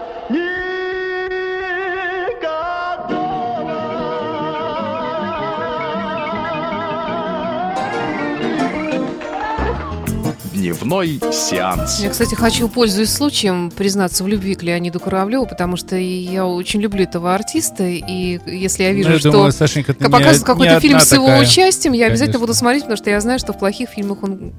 Дневной 10.56 11.20
сеанс. 11.32 12.00
Я, 12.00 12.08
кстати, 12.10 12.34
хочу, 12.34 12.68
пользуясь 12.68 13.12
случаем, 13.12 13.70
признаться 13.70 14.24
в 14.24 14.28
любви 14.28 14.54
к 14.54 14.62
Леониду 14.62 14.98
Куравлеву, 14.98 15.46
потому 15.46 15.76
что 15.76 15.96
я 15.96 16.46
очень 16.46 16.80
люблю 16.80 17.02
этого 17.04 17.34
артиста, 17.34 17.84
и 17.84 18.40
если 18.46 18.84
я 18.84 18.92
вижу, 18.92 19.08
Ну, 19.08 19.14
я 19.14 19.20
что 19.20 19.30
думаю, 19.32 19.52
Сашенька, 19.52 19.92
не 19.98 20.08
показывают 20.08 20.44
какой-то 20.44 20.74
не 20.74 20.80
фильм 20.80 20.98
с 21.00 21.12
его 21.12 21.26
такая. 21.26 21.42
участием, 21.42 21.92
я 21.92 22.06
обязательно 22.06 22.38
Конечно. 22.38 22.40
буду 22.40 22.54
смотреть, 22.54 22.82
потому 22.84 22.96
что 22.96 23.10
я 23.10 23.20
знаю, 23.20 23.38
что 23.38 23.52
в 23.52 23.58
плохих 23.58 23.90
фильмах 23.90 24.22
он 24.22 24.52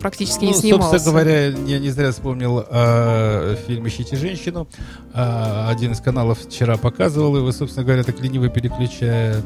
практически 0.00 0.44
не 0.44 0.50
Ну, 0.50 0.56
снимался. 0.58 0.90
собственно 0.90 1.12
говоря, 1.12 1.46
я 1.46 1.78
не 1.78 1.88
зря 1.90 2.10
вспомнил 2.10 2.64
э, 2.68 3.56
фильм 3.66 3.86
«Ищите 3.88 4.16
женщину». 4.16 4.68
А, 5.14 5.70
один 5.70 5.92
из 5.92 6.00
каналов 6.00 6.40
вчера 6.46 6.76
показывал 6.76 7.36
его, 7.38 7.50
собственно 7.52 7.86
говоря, 7.86 8.02
так 8.02 8.20
лениво 8.20 8.48
переключая 8.48 9.36
э, 9.36 9.40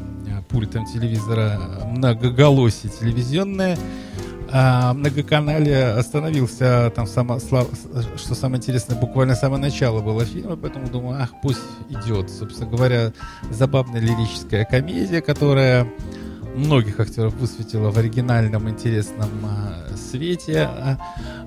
пультом 0.49 0.85
телевизора 0.85 1.61
многоголосие 1.85 2.91
телевизионное. 2.99 3.77
А 4.51 4.93
многоканале 4.93 5.85
остановился 5.89 6.91
там 6.95 7.05
само, 7.05 7.39
что 7.39 8.35
самое 8.35 8.57
интересное, 8.59 8.97
буквально 8.97 9.35
самое 9.35 9.61
начало 9.61 10.01
было 10.01 10.25
фильма, 10.25 10.55
поэтому 10.55 10.87
думаю, 10.89 11.21
ах, 11.21 11.29
пусть 11.41 11.61
идет. 11.89 12.29
Собственно 12.29 12.69
говоря, 12.69 13.13
забавная 13.51 14.01
лирическая 14.01 14.65
комедия, 14.65 15.21
которая 15.21 15.87
многих 16.59 16.99
актеров 16.99 17.33
высветила 17.35 17.89
в 17.89 17.97
оригинальном 17.97 18.69
интересном 18.69 19.29
а, 19.43 19.95
свете. 19.95 20.61
А, 20.63 20.97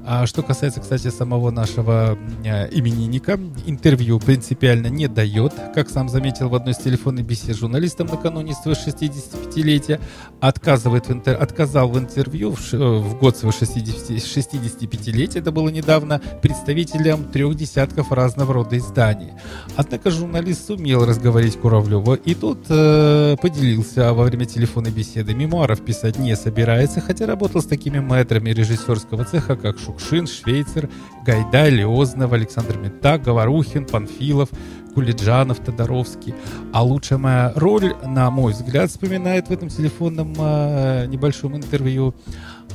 а 0.05 0.27
что 0.27 0.43
касается, 0.43 0.81
кстати, 0.81 1.09
самого 1.09 1.51
нашего 1.51 2.19
а, 2.45 2.67
именинника, 2.67 3.39
интервью 3.67 4.19
принципиально 4.19 4.89
не 4.89 5.09
дает, 5.09 5.53
как 5.75 5.91
сам 5.91 6.09
заметил 6.09 6.49
в 6.49 6.55
одной 6.55 6.73
из 6.73 6.79
телефонных 6.79 7.27
бесед 7.27 7.57
с 7.57 7.59
журналистом 7.59 8.07
накануне 8.09 8.55
своего 8.55 8.81
65-летия, 8.81 10.01
отказывает 10.41 11.07
в 11.07 11.13
интер... 11.13 11.41
отказал 11.41 11.89
в 11.89 11.99
интервью 11.99 12.53
в, 12.53 12.75
э, 12.75 12.77
в 12.77 13.19
год 13.19 13.37
своего 13.37 13.53
60... 13.53 14.11
65-летия, 14.11 15.39
это 15.39 15.53
было 15.53 15.69
недавно, 15.69 16.21
представителям 16.41 17.25
трех 17.25 17.55
десятков 17.55 18.11
разного 18.13 18.55
рода 18.55 18.77
изданий. 18.79 19.33
Однако 19.77 20.11
журналист 20.11 20.67
сумел 20.67 21.05
разговорить 21.05 21.57
Куравлева, 21.59 22.15
и 22.15 22.35
тот 22.35 22.67
э, 22.69 23.37
поделился 23.41 24.13
во 24.13 24.25
время 24.25 24.47
телефонной 24.47 24.91
беседы. 24.91 25.02
Мемуаров 25.35 25.85
писать 25.85 26.19
не 26.19 26.37
собирается, 26.37 27.01
хотя 27.01 27.27
работал 27.27 27.61
с 27.63 27.67
такими 27.67 27.99
мэтрами 27.99 28.51
режиссерского 28.51 29.25
цеха, 29.25 29.57
как 29.57 29.79
Шукшин, 29.79 30.27
Швейцер, 30.27 30.89
Гайдай, 31.25 31.71
Леознов, 31.71 32.33
Александр 32.33 32.79
Мета, 32.79 33.19
Говорухин, 33.19 33.87
Панфилов, 33.87 34.49
Кулиджанов, 34.95 35.59
Тодоровский. 35.59 36.35
А 36.73 36.83
лучшая 36.83 37.19
моя 37.19 37.53
роль, 37.57 37.95
на 38.05 38.31
мой 38.31 38.53
взгляд, 38.53 38.91
вспоминает 38.91 39.49
в 39.49 39.51
этом 39.51 39.69
телефонном 39.69 40.35
э, 40.39 41.07
небольшом 41.07 41.57
интервью 41.57 42.15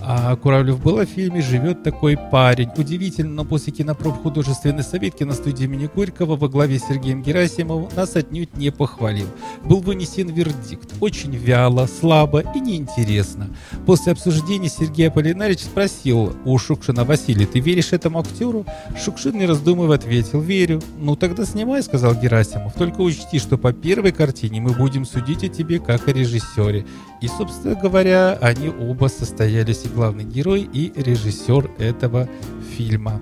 а 0.02 0.36
Куравлев 0.36 0.82
был 0.82 0.98
в 0.98 1.06
фильме 1.06 1.42
«Живет 1.42 1.84
такой 1.84 2.18
парень». 2.18 2.70
Удивительно, 2.78 3.32
но 3.32 3.46
после 3.46 3.74
кинопроб 3.74 4.22
художественной 4.22 4.84
советки 4.84 5.24
на 5.24 5.34
студии 5.34 5.66
имени 5.66 5.90
Горького 5.94 6.36
во 6.36 6.48
главе 6.48 6.80
с 6.80 6.88
Сергеем 6.88 7.22
Герасимовым 7.22 7.90
нас 7.96 8.16
отнюдь 8.16 8.56
не 8.56 8.72
похвалил. 8.72 9.28
Был 9.64 9.82
вынесен 9.82 10.30
вердикт. 10.30 10.94
Очень 11.00 11.36
вяло, 11.36 11.88
слабо 11.88 12.44
и 12.56 12.60
неинтересно. 12.60 13.50
После 13.86 14.12
обсуждения 14.14 14.70
Сергей 14.70 15.10
Аполлинарич 15.10 15.60
спросил 15.60 16.36
у 16.46 16.58
Шукшина 16.58 17.04
«Василий, 17.04 17.46
ты 17.46 17.60
веришь 17.60 17.94
этому 17.94 18.20
актеру?» 18.20 18.66
Шукшин, 19.04 19.38
не 19.38 19.46
раздумывая, 19.46 19.98
ответил 19.98 20.42
«Верю». 20.42 20.82
«Ну 20.98 21.16
тогда 21.16 21.46
снимай»,— 21.46 21.84
сказал 21.84 22.16
Герасимов. 22.16 22.74
«Только 22.74 23.02
учти, 23.02 23.40
что 23.40 23.58
по 23.58 23.74
первой 23.74 24.12
картине 24.12 24.62
мы 24.62 24.72
будем 24.72 25.06
судить 25.06 25.44
о 25.44 25.48
тебе 25.48 25.80
как 25.80 26.08
о 26.08 26.14
режиссере». 26.14 26.86
И, 27.22 27.28
собственно 27.28 27.76
говоря, 27.76 28.38
они 28.42 28.70
оба 28.70 29.08
состоялись 29.08 29.86
и 29.86 29.90
главный 29.90 30.24
герой, 30.24 30.70
и 30.72 30.92
режиссер 30.96 31.72
этого 31.78 32.30
фильма. 32.78 33.20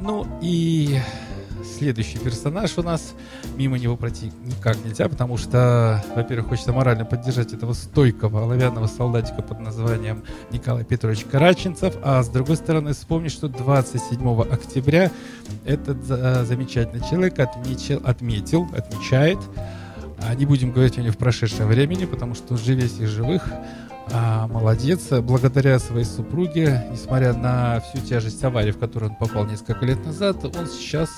Ну 0.00 0.26
и 0.40 0.98
следующий 1.72 2.18
персонаж 2.18 2.76
у 2.78 2.82
нас, 2.82 3.14
мимо 3.56 3.78
него 3.78 3.96
пройти 3.96 4.32
никак 4.44 4.84
нельзя, 4.84 5.08
потому 5.08 5.36
что, 5.36 6.04
во-первых, 6.14 6.48
хочется 6.48 6.72
морально 6.72 7.04
поддержать 7.04 7.52
этого 7.52 7.72
стойкого 7.72 8.42
оловянного 8.42 8.86
солдатика 8.86 9.42
под 9.42 9.60
названием 9.60 10.22
Николай 10.50 10.84
Петрович 10.84 11.24
Караченцев, 11.24 11.94
а 12.02 12.22
с 12.22 12.28
другой 12.28 12.56
стороны 12.56 12.92
вспомнить, 12.92 13.32
что 13.32 13.48
27 13.48 14.42
октября 14.42 15.10
этот 15.64 16.04
за- 16.04 16.44
замечательный 16.44 17.00
человек 17.08 17.38
отмечал, 17.38 18.00
отметил, 18.04 18.68
отмечает 18.76 19.38
а 20.24 20.34
не 20.34 20.46
будем 20.46 20.70
говорить 20.70 20.98
о 20.98 21.02
нем 21.02 21.12
в 21.12 21.18
прошедшем 21.18 21.66
времени, 21.66 22.04
потому 22.04 22.34
что 22.34 22.56
живее 22.56 22.88
всех 22.88 23.08
живых. 23.08 23.44
А, 24.12 24.46
молодец. 24.46 25.08
Благодаря 25.10 25.78
своей 25.78 26.04
супруге, 26.04 26.86
несмотря 26.90 27.32
на 27.32 27.80
всю 27.80 28.04
тяжесть 28.04 28.42
аварии, 28.44 28.72
в 28.72 28.78
которую 28.78 29.12
он 29.12 29.16
попал 29.16 29.46
несколько 29.46 29.84
лет 29.84 30.04
назад, 30.04 30.44
он 30.44 30.66
сейчас 30.66 31.10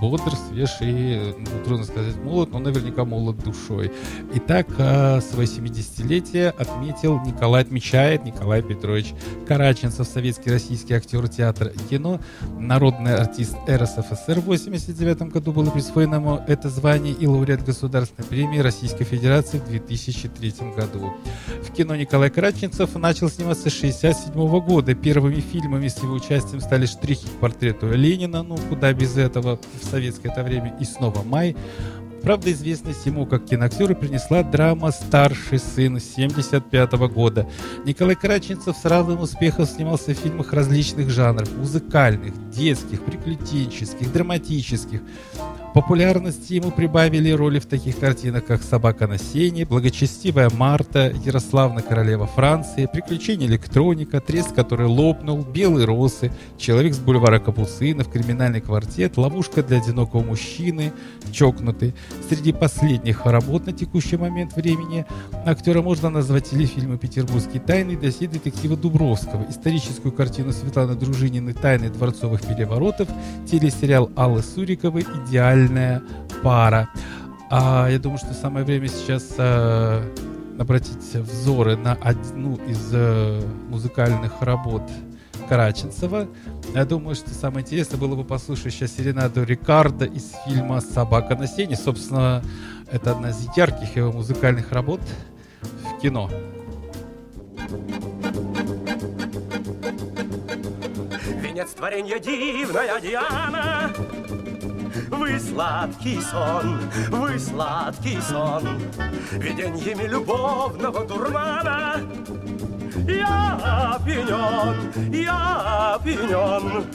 бодр, 0.00 0.32
свеж 0.48 0.70
и, 0.80 1.34
ну, 1.38 1.64
трудно 1.64 1.84
сказать, 1.84 2.16
молод, 2.16 2.50
но 2.52 2.58
наверняка 2.58 3.04
молод 3.04 3.38
душой. 3.42 3.92
Итак, 4.34 4.68
а, 4.78 5.20
свое 5.20 5.48
70-летие 5.48 6.48
отметил 6.48 7.20
Николай, 7.20 7.62
отмечает 7.62 8.24
Николай 8.24 8.62
Петрович 8.62 9.14
Караченцев, 9.46 10.06
советский 10.06 10.50
российский 10.50 10.94
актер 10.94 11.28
театра 11.28 11.68
и 11.68 11.78
кино, 11.78 12.20
народный 12.58 13.14
артист 13.14 13.56
РСФСР. 13.68 14.40
В 14.40 14.50
1989 14.50 15.32
году 15.32 15.52
было 15.52 15.70
присвоено 15.70 16.16
ему 16.16 16.40
это 16.46 16.68
звание 16.68 17.14
и 17.14 17.26
лауреат 17.26 17.64
Государственной 17.64 18.26
премии 18.26 18.58
Российской 18.58 19.04
Федерации 19.04 19.58
в 19.58 19.66
2003 19.66 20.54
году. 20.76 21.14
В 21.62 21.72
кино 21.72 21.96
Николай 21.96 22.30
Караченцев 22.30 22.94
начал 22.96 23.28
сниматься 23.28 23.70
с 23.70 23.76
1967 23.78 24.60
года. 24.60 24.94
Первыми 24.94 25.40
фильмами 25.40 25.88
с 25.88 26.02
его 26.02 26.14
участием 26.14 26.60
стали 26.60 26.86
«Штрихи 26.86 27.26
к 27.26 27.40
портрету 27.40 27.90
Ленина», 27.90 28.42
ну 28.42 28.56
куда 28.68 28.92
без 28.92 29.16
этого, 29.16 29.58
в 29.80 29.85
советское 29.86 30.28
это 30.28 30.42
время 30.42 30.76
и 30.80 30.84
снова 30.84 31.22
май. 31.22 31.56
Правда, 32.22 32.50
известность 32.50 33.06
ему 33.06 33.24
как 33.24 33.44
киноактеру 33.44 33.94
принесла 33.94 34.42
драма 34.42 34.90
«Старший 34.90 35.60
сын» 35.60 35.96
1975 35.96 36.92
года. 37.08 37.48
Николай 37.84 38.16
Караченцев 38.16 38.76
с 38.76 38.84
равным 38.84 39.20
успехом 39.20 39.64
снимался 39.64 40.12
в 40.12 40.18
фильмах 40.18 40.52
различных 40.52 41.08
жанров– 41.08 41.48
музыкальных, 41.56 42.34
детских, 42.50 43.04
приключенческих, 43.04 44.12
драматических. 44.12 45.02
Популярности 45.76 46.54
ему 46.54 46.70
прибавили 46.70 47.30
роли 47.32 47.58
в 47.58 47.66
таких 47.66 47.98
картинах, 47.98 48.46
как 48.46 48.62
«Собака 48.62 49.06
на 49.06 49.18
сене», 49.18 49.66
«Благочестивая 49.66 50.48
Марта», 50.48 51.12
«Ярославна 51.22 51.82
королева 51.82 52.26
Франции», 52.26 52.88
«Приключения 52.90 53.46
электроника», 53.46 54.22
«Трест, 54.22 54.52
который 54.52 54.86
лопнул», 54.86 55.44
«Белые 55.44 55.84
росы», 55.84 56.32
«Человек 56.56 56.94
с 56.94 56.98
бульвара 56.98 57.40
Капуцинов», 57.40 58.10
«Криминальный 58.10 58.62
квартет», 58.62 59.18
«Ловушка 59.18 59.62
для 59.62 59.76
одинокого 59.76 60.22
мужчины», 60.22 60.94
«Чокнутый». 61.30 61.94
Среди 62.26 62.54
последних 62.54 63.26
работ 63.26 63.66
на 63.66 63.74
текущий 63.74 64.16
момент 64.16 64.56
времени 64.56 65.04
актера 65.44 65.82
можно 65.82 66.08
назвать 66.08 66.48
телефильмы 66.48 66.96
«Петербургские 66.96 67.60
тайны» 67.60 67.92
и 67.92 67.96
«Досье 67.96 68.28
детектива 68.28 68.78
Дубровского», 68.78 69.44
историческую 69.50 70.12
картину 70.12 70.52
Светланы 70.52 70.94
Дружининой 70.94 71.52
«Тайны 71.52 71.90
дворцовых 71.90 72.40
переворотов», 72.40 73.10
телесериал 73.46 74.10
Аллы 74.16 74.40
Суриковой 74.42 75.04
«Идеальный 75.26 75.65
идеальная 75.66 76.02
пара. 76.42 76.88
А, 77.50 77.88
я 77.88 77.98
думаю, 77.98 78.18
что 78.18 78.34
самое 78.34 78.64
время 78.64 78.88
сейчас 78.88 79.34
а, 79.38 80.02
обратить 80.58 81.14
взоры 81.14 81.76
на 81.76 81.92
одну 81.92 82.56
из 82.66 82.90
а, 82.92 83.40
музыкальных 83.68 84.40
работ 84.40 84.82
Караченцева. 85.48 86.28
Я 86.74 86.84
думаю, 86.84 87.14
что 87.14 87.30
самое 87.30 87.64
интересное 87.64 87.98
было 87.98 88.16
бы 88.16 88.24
послушать 88.24 88.72
сейчас 88.74 88.96
серенаду 88.96 89.44
Рикардо 89.44 90.04
из 90.04 90.34
фильма 90.44 90.80
«Собака 90.80 91.36
на 91.36 91.46
сене». 91.46 91.76
Собственно, 91.76 92.42
это 92.90 93.12
одна 93.12 93.30
из 93.30 93.46
ярких 93.56 93.96
его 93.96 94.12
музыкальных 94.12 94.72
работ 94.72 95.00
в 95.60 96.00
кино. 96.00 96.28
Венец 101.40 101.70
творенья 101.70 102.18
дивная 102.18 103.00
Диана 103.00 103.92
вы 105.10 105.38
сладкий 105.38 106.20
сон, 106.20 106.80
вы 107.10 107.38
сладкий 107.38 108.20
сон, 108.20 108.80
Виденьями 109.32 110.08
любовного 110.08 111.04
дурмана. 111.04 112.00
Я 113.06 113.94
опьянен, 113.94 115.12
я 115.12 115.94
опьянен, 115.94 116.86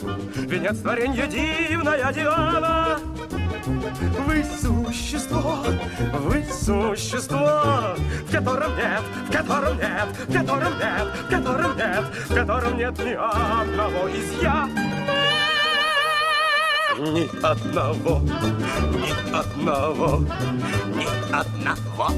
Венец 0.48 0.78
творенья 0.78 1.26
дивная 1.26 2.12
Диана. 2.12 2.98
Вы 4.26 4.44
существо, 4.60 5.64
вы 6.12 6.44
существо, 6.44 7.94
в 8.26 8.32
котором 8.32 8.76
нет, 8.76 9.02
в 9.28 9.32
котором 9.32 9.76
нет, 9.76 10.08
в 10.26 10.32
котором 10.32 10.78
нет, 10.78 11.06
в 11.24 11.30
котором 11.30 11.76
нет, 11.76 12.04
в 12.28 12.34
котором 12.34 12.76
нет 12.76 12.98
ни 12.98 13.12
одного 13.12 14.08
изъяна 14.10 14.91
ни 17.02 17.28
одного, 17.42 18.20
ни 18.20 19.34
одного, 19.34 20.24
ни 20.94 21.32
одного. 21.32 22.08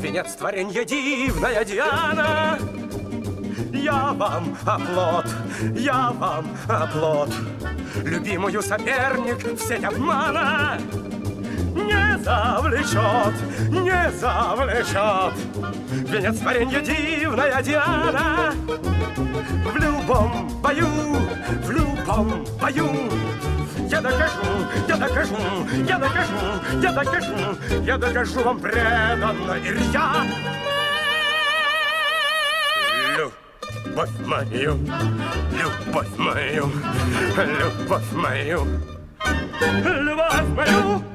Венец 0.00 0.34
творенья 0.34 0.84
дивная 0.84 1.64
Диана, 1.64 2.58
я 3.72 4.12
вам 4.12 4.56
оплот, 4.66 5.26
я 5.74 6.10
вам 6.10 6.46
оплот, 6.68 7.30
любимую 8.04 8.62
соперник 8.62 9.42
в 9.42 9.58
сеть 9.58 9.84
обмана 9.84 10.78
не 11.74 12.18
завлечет, 12.22 13.34
не 13.70 14.10
завлечет. 14.18 15.34
Венец 16.08 16.38
творенья 16.38 16.80
дивная 16.80 17.62
Диана 17.62 18.52
В 19.72 19.76
любом 19.76 20.48
бою, 20.62 20.88
в 21.64 21.70
любом 21.70 22.44
бою 22.60 23.10
я 23.90 24.00
докажу, 24.00 24.40
я 24.88 24.96
докажу, 24.96 25.36
я 25.88 25.98
докажу, 25.98 26.34
я 26.80 26.92
докажу, 26.92 27.58
я 27.84 27.98
докажу 27.98 28.42
вам 28.44 28.60
преданно 28.60 29.56
и 29.58 29.68
рьяно. 29.68 30.30
Любовь 33.18 34.10
мою, 34.26 34.78
любовь 35.52 36.18
мою, 36.18 36.70
любовь 37.36 38.12
мою, 38.12 38.66
любовь 39.84 40.48
мою. 40.56 41.09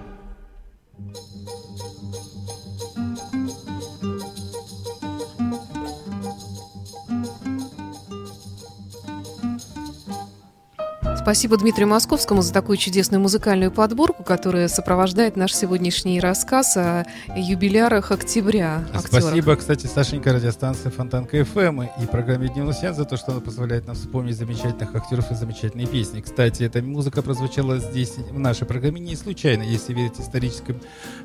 Спасибо 11.26 11.58
Дмитрию 11.58 11.88
Московскому 11.88 12.44
за 12.44 12.54
такую 12.54 12.78
чудесную 12.78 13.20
музыкальную 13.20 13.72
подборку, 13.72 14.22
которая 14.22 14.68
сопровождает 14.68 15.36
наш 15.36 15.56
сегодняшний 15.56 16.20
рассказ 16.20 16.78
о 16.78 17.04
юбилярах 17.36 18.12
октября. 18.12 18.86
Актерах. 18.94 19.24
Спасибо, 19.24 19.56
кстати, 19.56 19.88
Сашенька 19.88 20.34
радиостанции 20.34 20.92
Фонтанка 20.92 21.44
ФМ 21.44 21.82
и 21.82 22.06
программе 22.12 22.48
Дневной 22.50 22.76
Сеанс 22.76 22.98
за 22.98 23.06
то, 23.06 23.18
что 23.18 23.32
она 23.32 23.42
позволяет 23.42 23.88
нам 23.88 23.96
вспомнить 23.96 24.38
замечательных 24.38 24.94
актеров 24.94 25.32
и 25.32 25.34
замечательные 25.34 25.88
песни. 25.88 26.22
Кстати, 26.22 26.62
эта 26.62 26.84
музыка 26.84 27.24
прозвучала 27.24 27.80
здесь 27.80 28.18
в 28.18 28.38
нашей 28.38 28.68
программе 28.68 29.00
не 29.00 29.16
случайно. 29.16 29.64
Если 29.64 29.94
верить 29.94 30.20
историческим 30.20 30.80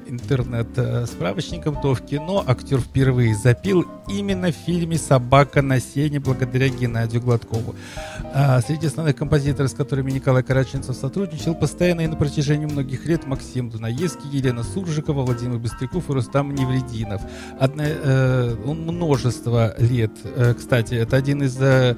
интернет-справочникам, 0.06 1.78
то 1.78 1.94
в 1.94 2.00
кино 2.00 2.42
актер 2.46 2.80
впервые 2.80 3.34
запил 3.34 3.84
именно 4.08 4.50
в 4.50 4.56
фильме 4.56 4.96
«Собака 4.96 5.60
на 5.60 5.78
сене» 5.78 6.20
благодаря 6.20 6.70
Геннадию 6.70 7.20
Гладкову. 7.20 7.74
А 8.32 8.62
среди 8.62 8.86
основных 8.86 9.16
композиторов, 9.16 9.70
с 9.70 9.74
которыми 9.74 9.89
которыми 9.90 10.12
Николай 10.12 10.44
Караченцев 10.44 10.94
сотрудничал 10.94 11.52
постоянно 11.56 12.02
и 12.02 12.06
на 12.06 12.14
протяжении 12.14 12.64
многих 12.64 13.06
лет 13.06 13.26
Максим 13.26 13.70
Дунаевский, 13.70 14.30
Елена 14.30 14.62
Суржикова, 14.62 15.22
Владимир 15.22 15.58
Быстряков 15.58 16.08
и 16.08 16.12
Рустам 16.12 16.54
Неврединов. 16.54 17.20
Одна, 17.58 17.86
э, 17.88 18.54
множество 18.64 19.74
лет, 19.80 20.12
э, 20.22 20.54
кстати, 20.54 20.94
это 20.94 21.16
один 21.16 21.42
из 21.42 21.60
э, 21.60 21.96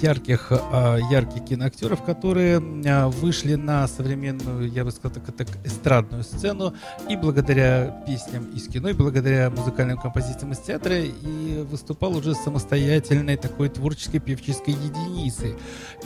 ярких, 0.00 0.48
а, 0.50 0.96
ярких 1.10 1.44
киноактеров, 1.44 2.02
которые 2.02 2.62
а, 2.86 3.08
вышли 3.08 3.54
на 3.54 3.86
современную, 3.88 4.70
я 4.70 4.84
бы 4.84 4.90
сказал, 4.90 5.12
так, 5.12 5.34
так 5.34 5.48
эстрадную 5.64 6.24
сцену 6.24 6.74
и 7.08 7.16
благодаря 7.16 8.02
песням 8.06 8.44
из 8.54 8.68
кино, 8.68 8.90
и 8.90 8.92
благодаря 8.92 9.50
музыкальным 9.50 9.98
композициям 9.98 10.52
из 10.52 10.58
театра 10.58 10.98
и 10.98 11.62
выступал 11.70 12.16
уже 12.16 12.34
самостоятельной 12.34 13.36
такой 13.36 13.68
творческой 13.68 14.20
певческой 14.20 14.74
единицей. 14.74 15.54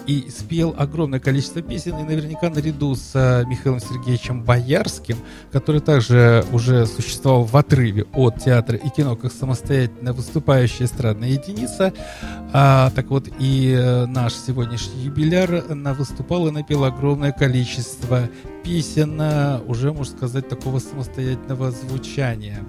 И 0.06 0.28
спел 0.30 0.74
огромное 0.78 1.20
количество 1.20 1.62
песен, 1.62 1.98
и 1.98 2.02
наверняка 2.02 2.50
наряду 2.50 2.94
с 2.94 3.12
а, 3.14 3.44
Михаилом 3.44 3.80
Сергеевичем 3.80 4.42
Боярским, 4.42 5.18
который 5.52 5.80
также 5.80 6.44
уже 6.52 6.86
существовал 6.86 7.44
в 7.44 7.56
отрыве 7.56 8.04
от 8.14 8.38
театра 8.42 8.76
и 8.76 8.88
кино 8.88 9.16
как 9.16 9.32
самостоятельно 9.32 10.12
выступающая 10.12 10.86
эстрадная 10.86 11.28
единица, 11.28 11.92
а, 12.52 12.90
так 12.94 13.06
вот 13.06 13.28
и 13.38 13.65
Э, 13.74 14.06
наш 14.06 14.34
сегодняшний 14.34 15.02
юбиляр 15.04 15.74
на 15.74 15.94
выступал 15.94 16.46
и 16.46 16.50
напел 16.50 16.84
огромное 16.84 17.32
количество 17.32 18.28
песен, 18.66 19.20
э, 19.20 19.60
уже, 19.68 19.92
можно 19.92 20.16
сказать, 20.16 20.48
такого 20.48 20.80
самостоятельного 20.80 21.70
звучания. 21.70 22.64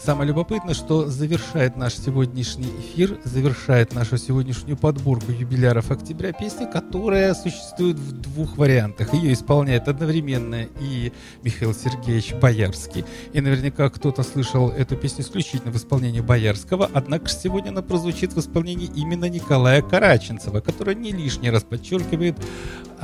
Самое 0.00 0.28
любопытное, 0.28 0.72
что 0.72 1.06
завершает 1.08 1.76
наш 1.76 1.94
сегодняшний 1.94 2.70
эфир, 2.80 3.18
завершает 3.24 3.92
нашу 3.94 4.16
сегодняшнюю 4.16 4.78
подборку 4.78 5.30
юбиляров 5.30 5.90
октября 5.90 6.32
песня, 6.32 6.66
которая 6.66 7.34
существует 7.34 7.98
в 7.98 8.12
двух 8.12 8.56
вариантах. 8.56 9.12
Ее 9.12 9.34
исполняет 9.34 9.88
одновременно 9.88 10.68
и 10.80 11.12
Михаил 11.42 11.74
Сергеевич 11.74 12.32
Боярский. 12.40 13.04
И 13.34 13.40
наверняка 13.42 13.90
кто-то 13.90 14.22
слышал 14.22 14.70
эту 14.70 14.96
песню 14.96 15.22
исключительно 15.22 15.70
в 15.70 15.76
исполнении 15.76 16.20
Боярского, 16.20 16.90
однако 16.94 17.28
сегодня 17.28 17.68
она 17.68 17.82
прозвучит 17.82 18.32
в 18.32 18.40
исполнении 18.40 18.90
именно 18.96 19.28
Николая 19.28 19.82
Караченцева, 19.82 20.60
который 20.60 20.94
не 20.94 21.12
лишний 21.12 21.50
раз 21.50 21.62
подчеркивает 21.62 22.38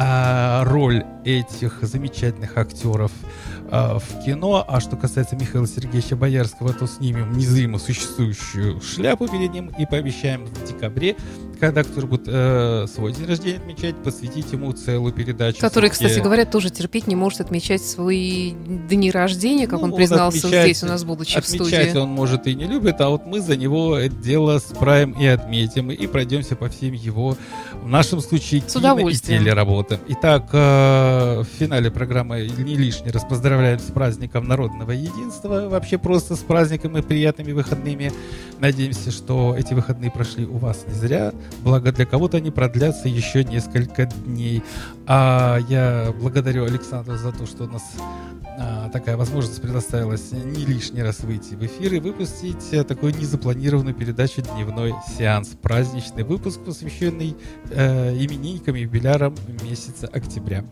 а, 0.01 0.63
роль 0.65 1.05
этих 1.25 1.83
замечательных 1.83 2.57
актеров 2.57 3.11
а, 3.71 3.99
в 3.99 4.25
кино. 4.25 4.65
А 4.67 4.81
что 4.81 4.97
касается 4.97 5.37
Михаила 5.37 5.67
Сергеевича 5.67 6.17
Боярского, 6.17 6.73
то 6.73 6.87
снимем 6.87 7.33
незримо 7.37 7.79
существующую 7.79 8.81
шляпу 8.81 9.29
перед 9.29 9.53
ним 9.53 9.71
и 9.79 9.87
пообещаем 9.87 10.47
в 10.47 10.67
декабре, 10.67 11.17
когда 11.61 11.81
актер 11.81 12.07
будет 12.07 12.23
э, 12.27 12.87
свой 12.93 13.13
день 13.13 13.27
рождения 13.27 13.59
отмечать, 13.59 13.97
посвятить 13.97 14.53
ему 14.53 14.73
целую 14.73 15.13
передачу. 15.13 15.61
Который, 15.61 15.91
кстати 15.91 16.21
говоря, 16.21 16.45
тоже 16.45 16.71
терпеть 16.71 17.07
не 17.07 17.17
может 17.17 17.41
отмечать 17.41 17.83
свои 17.83 18.53
дни 18.53 19.11
рождения, 19.11 19.67
как 19.67 19.81
Ну, 19.81 19.87
он 19.87 19.95
признался 19.95 20.47
отмечать- 20.47 20.65
здесь 20.65 20.83
у 20.83 20.87
нас, 20.87 21.05
будучи 21.05 21.35
в 21.35 21.39
Отмечать 21.39 21.91
студии. 21.91 21.99
он, 21.99 22.09
может, 22.11 22.47
и 22.47 22.55
не 22.55 22.65
любит, 22.65 23.01
а 23.01 23.09
вот 23.09 23.27
мы 23.27 23.41
за 23.41 23.57
него 23.57 23.97
это 23.97 24.15
дело 24.15 24.59
справим 24.59 25.13
и 25.13 25.27
отметим, 25.27 25.91
и 25.91 26.07
пройдемся 26.07 26.57
по 26.57 26.69
всем 26.69 26.93
его, 26.93 27.37
в 27.83 27.89
нашем 27.89 28.21
случае, 28.21 28.63
С 28.67 28.75
кино 28.75 28.99
и 29.09 29.15
телеработам. 29.15 29.99
Итак, 30.09 30.49
э, 30.53 31.43
в 31.43 31.47
финале 31.59 31.91
программы 31.91 32.49
не 32.59 32.77
лишний 32.77 33.11
раз 33.11 33.25
поздравляем 33.59 33.79
с 33.81 33.91
праздником 33.91 34.47
народного 34.47 34.93
единства, 34.93 35.69
вообще 35.69 35.99
просто 35.99 36.37
с 36.37 36.41
праздником 36.41 36.97
и 36.97 37.03
приятными 37.03 37.51
выходными. 37.51 38.13
Надеемся, 38.61 39.11
что 39.11 39.57
эти 39.59 39.75
выходные 39.75 40.13
прошли 40.13 40.47
у 40.47 40.59
вас 40.59 40.85
не 40.87 40.95
зря, 40.95 41.33
благо 41.65 41.91
для 41.91 42.07
кого-то 42.07 42.37
они 42.37 42.53
продлятся 42.53 43.09
еще 43.09 43.43
несколько 43.43 44.07
дней. 44.07 44.63
А 45.09 45.59
я 45.69 46.15
благодарю 46.21 46.67
Александра 46.67 47.17
за 47.17 47.33
то, 47.33 47.47
что 47.47 47.65
у 47.65 47.67
нас 47.67 47.83
а, 48.61 48.91
такая 48.91 49.17
возможность 49.17 49.61
предоставилась 49.61 50.31
не 50.31 50.65
лишний 50.65 51.03
раз 51.03 51.21
выйти 51.21 51.55
в 51.55 51.67
эфир 51.67 51.95
и 51.95 51.99
выпустить 51.99 52.73
э, 52.73 52.85
такую 52.85 53.13
незапланированную 53.17 53.95
передачу 53.95 54.41
«Дневной 54.41 54.95
сеанс». 55.17 55.49
Праздничный 55.61 56.23
выпуск, 56.23 56.61
посвященный 56.65 57.37
э, 57.71 58.15
именинникам 58.15 58.77
и 58.77 58.83
юбилярам 58.83 59.35
месяца 59.65 60.07
октября. 60.07 60.65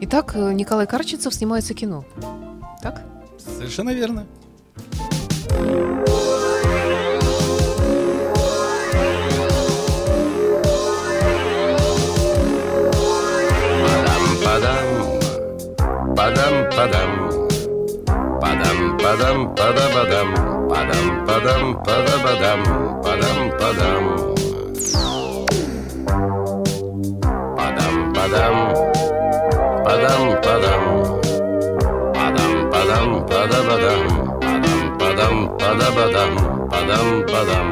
Итак, 0.00 0.32
э, 0.34 0.52
Николай 0.52 0.86
Карченцев 0.86 1.34
снимается 1.34 1.74
кино. 1.74 2.04
Так? 2.82 3.02
Совершенно 3.38 3.90
верно. 3.90 4.26
Падам-падам, 14.44 14.86
падам-падам, 16.16 17.10
падам-падам, 18.40 19.54
падабадам, 19.54 20.28
падам-падам, 20.68 21.62
падабадам, 21.84 22.60
падам-падам. 23.02 24.04
Падам-падам, 27.56 28.93
падам-падам, 30.04 30.82
падам-падам, 32.12 33.26
падабадам, 33.26 34.02
падам-падам, 34.98 35.34
падабадам, 35.58 36.32
падам-падам. 36.68 37.66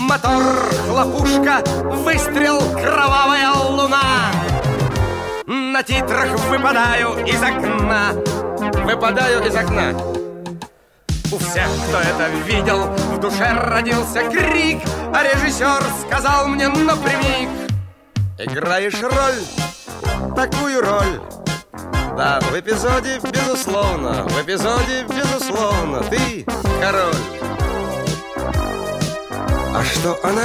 Мотор, 0.00 0.42
хлопушка, 0.88 1.62
выстрел, 2.04 2.58
кровавая 2.72 3.52
луна. 3.70 4.32
На 5.46 5.82
титрах 5.84 6.36
выпадаю 6.50 7.24
из 7.24 7.40
окна. 7.40 8.14
Выпадаю 8.84 9.46
из 9.46 9.54
окна. 9.54 9.94
У 11.30 11.38
всех, 11.38 11.68
кто 11.86 11.98
это 11.98 12.28
видел, 12.48 12.86
в 13.14 13.20
душе 13.20 13.48
родился 13.52 14.28
крик. 14.28 14.80
А 15.14 15.22
режиссер 15.22 15.84
сказал 16.04 16.48
мне 16.48 16.66
напрямик 16.66 17.67
Играешь 18.40 19.02
роль, 19.02 20.34
такую 20.36 20.80
роль? 20.80 21.20
Да, 22.16 22.38
в 22.40 22.56
эпизоде, 22.56 23.18
безусловно 23.32 24.22
В 24.28 24.40
эпизоде, 24.40 25.04
безусловно 25.08 26.04
Ты 26.04 26.46
король. 26.80 27.14
А 29.74 29.82
что 29.82 30.16
она? 30.22 30.44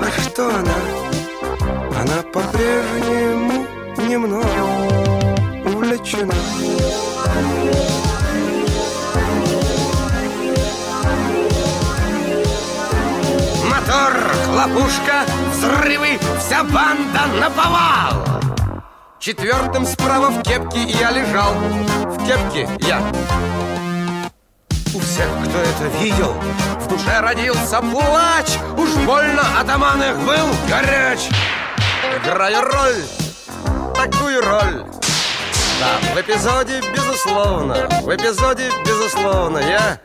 А 0.00 0.20
что 0.22 0.48
она? 0.48 0.74
Она 2.00 2.22
по-прежнему 2.32 3.66
не 4.08 4.16
мною 4.16 5.66
увлечена. 5.66 6.34
Мотор, 13.68 14.31
хлопушка, 14.52 15.24
взрывы, 15.50 16.18
вся 16.38 16.62
банда 16.62 17.26
на 17.40 17.50
повал 17.50 18.22
Четвертым 19.18 19.86
справа 19.86 20.28
в 20.28 20.42
кепке 20.42 20.82
я 20.82 21.10
лежал. 21.10 21.52
В 21.54 22.26
кепке 22.26 22.68
я. 22.80 23.00
У 24.94 24.98
всех, 24.98 25.28
кто 25.44 25.58
это 25.58 25.98
видел, 26.00 26.34
в 26.80 26.88
душе 26.88 27.20
родился 27.20 27.80
плач 27.80 28.48
Уж 28.76 28.90
больно 29.06 29.42
атаман 29.58 30.02
их 30.02 30.16
был 30.18 30.48
горяч. 30.68 31.20
Играю 32.16 32.62
роль, 32.62 33.02
такую 33.94 34.42
роль. 34.42 34.84
Да, 35.80 36.14
в 36.14 36.20
эпизоде, 36.20 36.80
безусловно 36.94 37.88
В 38.02 38.14
эпизоде, 38.14 38.70
безусловно 38.84 39.58
Я 39.58 40.00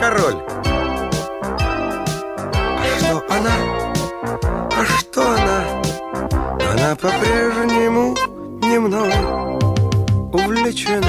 король 0.00 0.36
что 4.98 5.22
она? 5.22 5.64
Она 6.72 6.96
по-прежнему 6.96 8.14
не 8.62 8.78
мной 8.78 9.12
увлечена. 10.32 11.06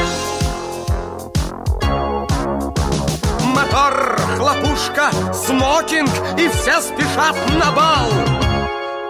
Мотор, 3.43 4.17
хлопушка, 4.37 5.11
смокинг 5.33 6.09
И 6.37 6.47
все 6.49 6.81
спешат 6.81 7.35
на 7.57 7.71
бал. 7.71 8.09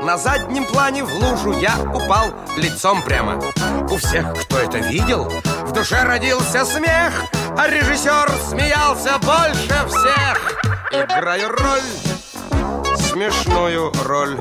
На 0.01 0.17
заднем 0.17 0.65
плане 0.65 1.03
в 1.03 1.13
лужу 1.15 1.53
я 1.59 1.75
упал 1.93 2.33
лицом 2.55 3.01
прямо. 3.01 3.41
У 3.89 3.97
всех, 3.97 4.33
кто 4.43 4.59
это 4.59 4.77
видел, 4.77 5.31
в 5.65 5.73
душе 5.73 6.01
родился 6.03 6.65
смех 6.65 7.25
А 7.57 7.67
режиссер 7.67 8.31
смеялся 8.49 9.17
больше 9.19 9.87
всех. 9.87 10.59
Играю 10.91 11.49
роль, 11.49 12.97
смешную 12.97 13.91
роль 14.05 14.37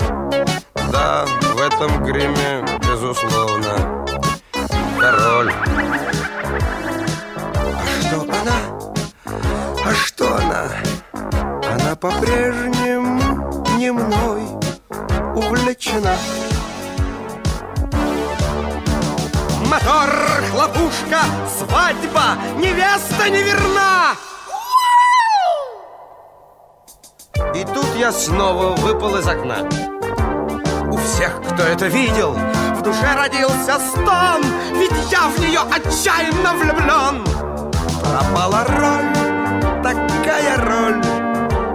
Да, 0.93 1.25
в 1.55 1.61
этом 1.61 2.05
гриме, 2.05 2.65
безусловно 2.89 4.05
Король 5.01 5.53
А 7.75 8.01
что 8.01 8.21
она? 8.23 8.59
А 9.85 9.95
что 9.95 10.37
она? 10.37 10.69
Она 11.73 11.97
по-прежнему 11.97 13.65
не 13.77 13.91
мной 13.91 14.43
увлечена 15.35 16.17
Мотор, 19.67 20.11
хлопушка, 20.51 21.21
свадьба, 21.59 22.39
невеста 22.59 23.29
не 23.29 23.43
верна 23.43 24.15
И 27.55 27.65
тут 27.65 27.97
я 27.97 28.13
снова 28.13 28.77
выпал 28.77 29.17
из 29.17 29.27
окна 29.27 29.69
всех, 31.17 31.41
кто 31.41 31.63
это 31.63 31.87
видел, 31.87 32.33
в 32.75 32.83
душе 32.83 33.07
родился 33.17 33.79
стон 33.81 34.43
Ведь 34.75 35.11
я 35.11 35.29
в 35.29 35.41
нее 35.41 35.61
отчаянно 35.61 36.53
влюблен 36.55 37.25
Пропала 38.03 38.65
роль, 38.69 39.83
такая 39.83 40.59
роль 40.59 41.03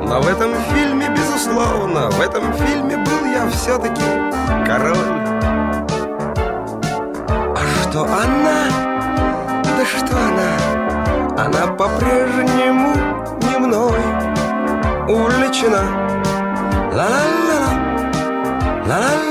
Но 0.08 0.22
в 0.22 0.28
этом 0.28 0.52
фильме, 0.72 1.10
безусловно 1.10 2.12
В 2.12 2.22
этом 2.22 2.54
фильме 2.54 2.98
был 2.98 3.26
я 3.34 3.50
все-таки 3.50 4.04
король 4.64 5.22
А 7.56 7.64
что 7.82 8.04
она? 8.04 8.70
Да 9.64 9.86
что 9.86 10.18
она? 10.18 11.46
Она 11.46 11.74
по-прежнему 11.74 12.94
не 13.50 13.58
мной 13.58 14.00
увлечена 15.10 15.82
Ла-ла-ла-ла, 16.94 17.62
ла-ла-ла-ла. 18.86 19.31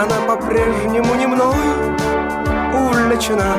Она 0.00 0.18
по-прежнему 0.22 1.14
не 1.14 1.26
мной 1.26 1.54
увлечена. 2.72 3.54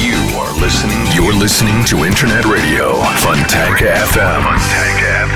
You 0.00 0.16
are 0.40 0.54
listening. 0.58 1.04
You're 1.14 1.34
listening 1.34 1.84
to 1.84 2.06
Internet 2.06 2.46
Radio 2.46 2.94
Fontanka 3.20 3.92
FM. 4.08 4.42
Fontanka 4.42 5.28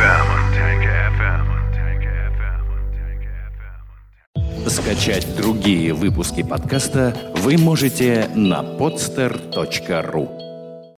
FM. 4.64 4.66
Скачать 4.66 5.36
другие 5.36 5.92
выпуски 5.92 6.42
подкаста 6.42 7.14
вы 7.36 7.58
можете 7.58 8.30
на 8.34 8.62
podster.ru 8.62 10.47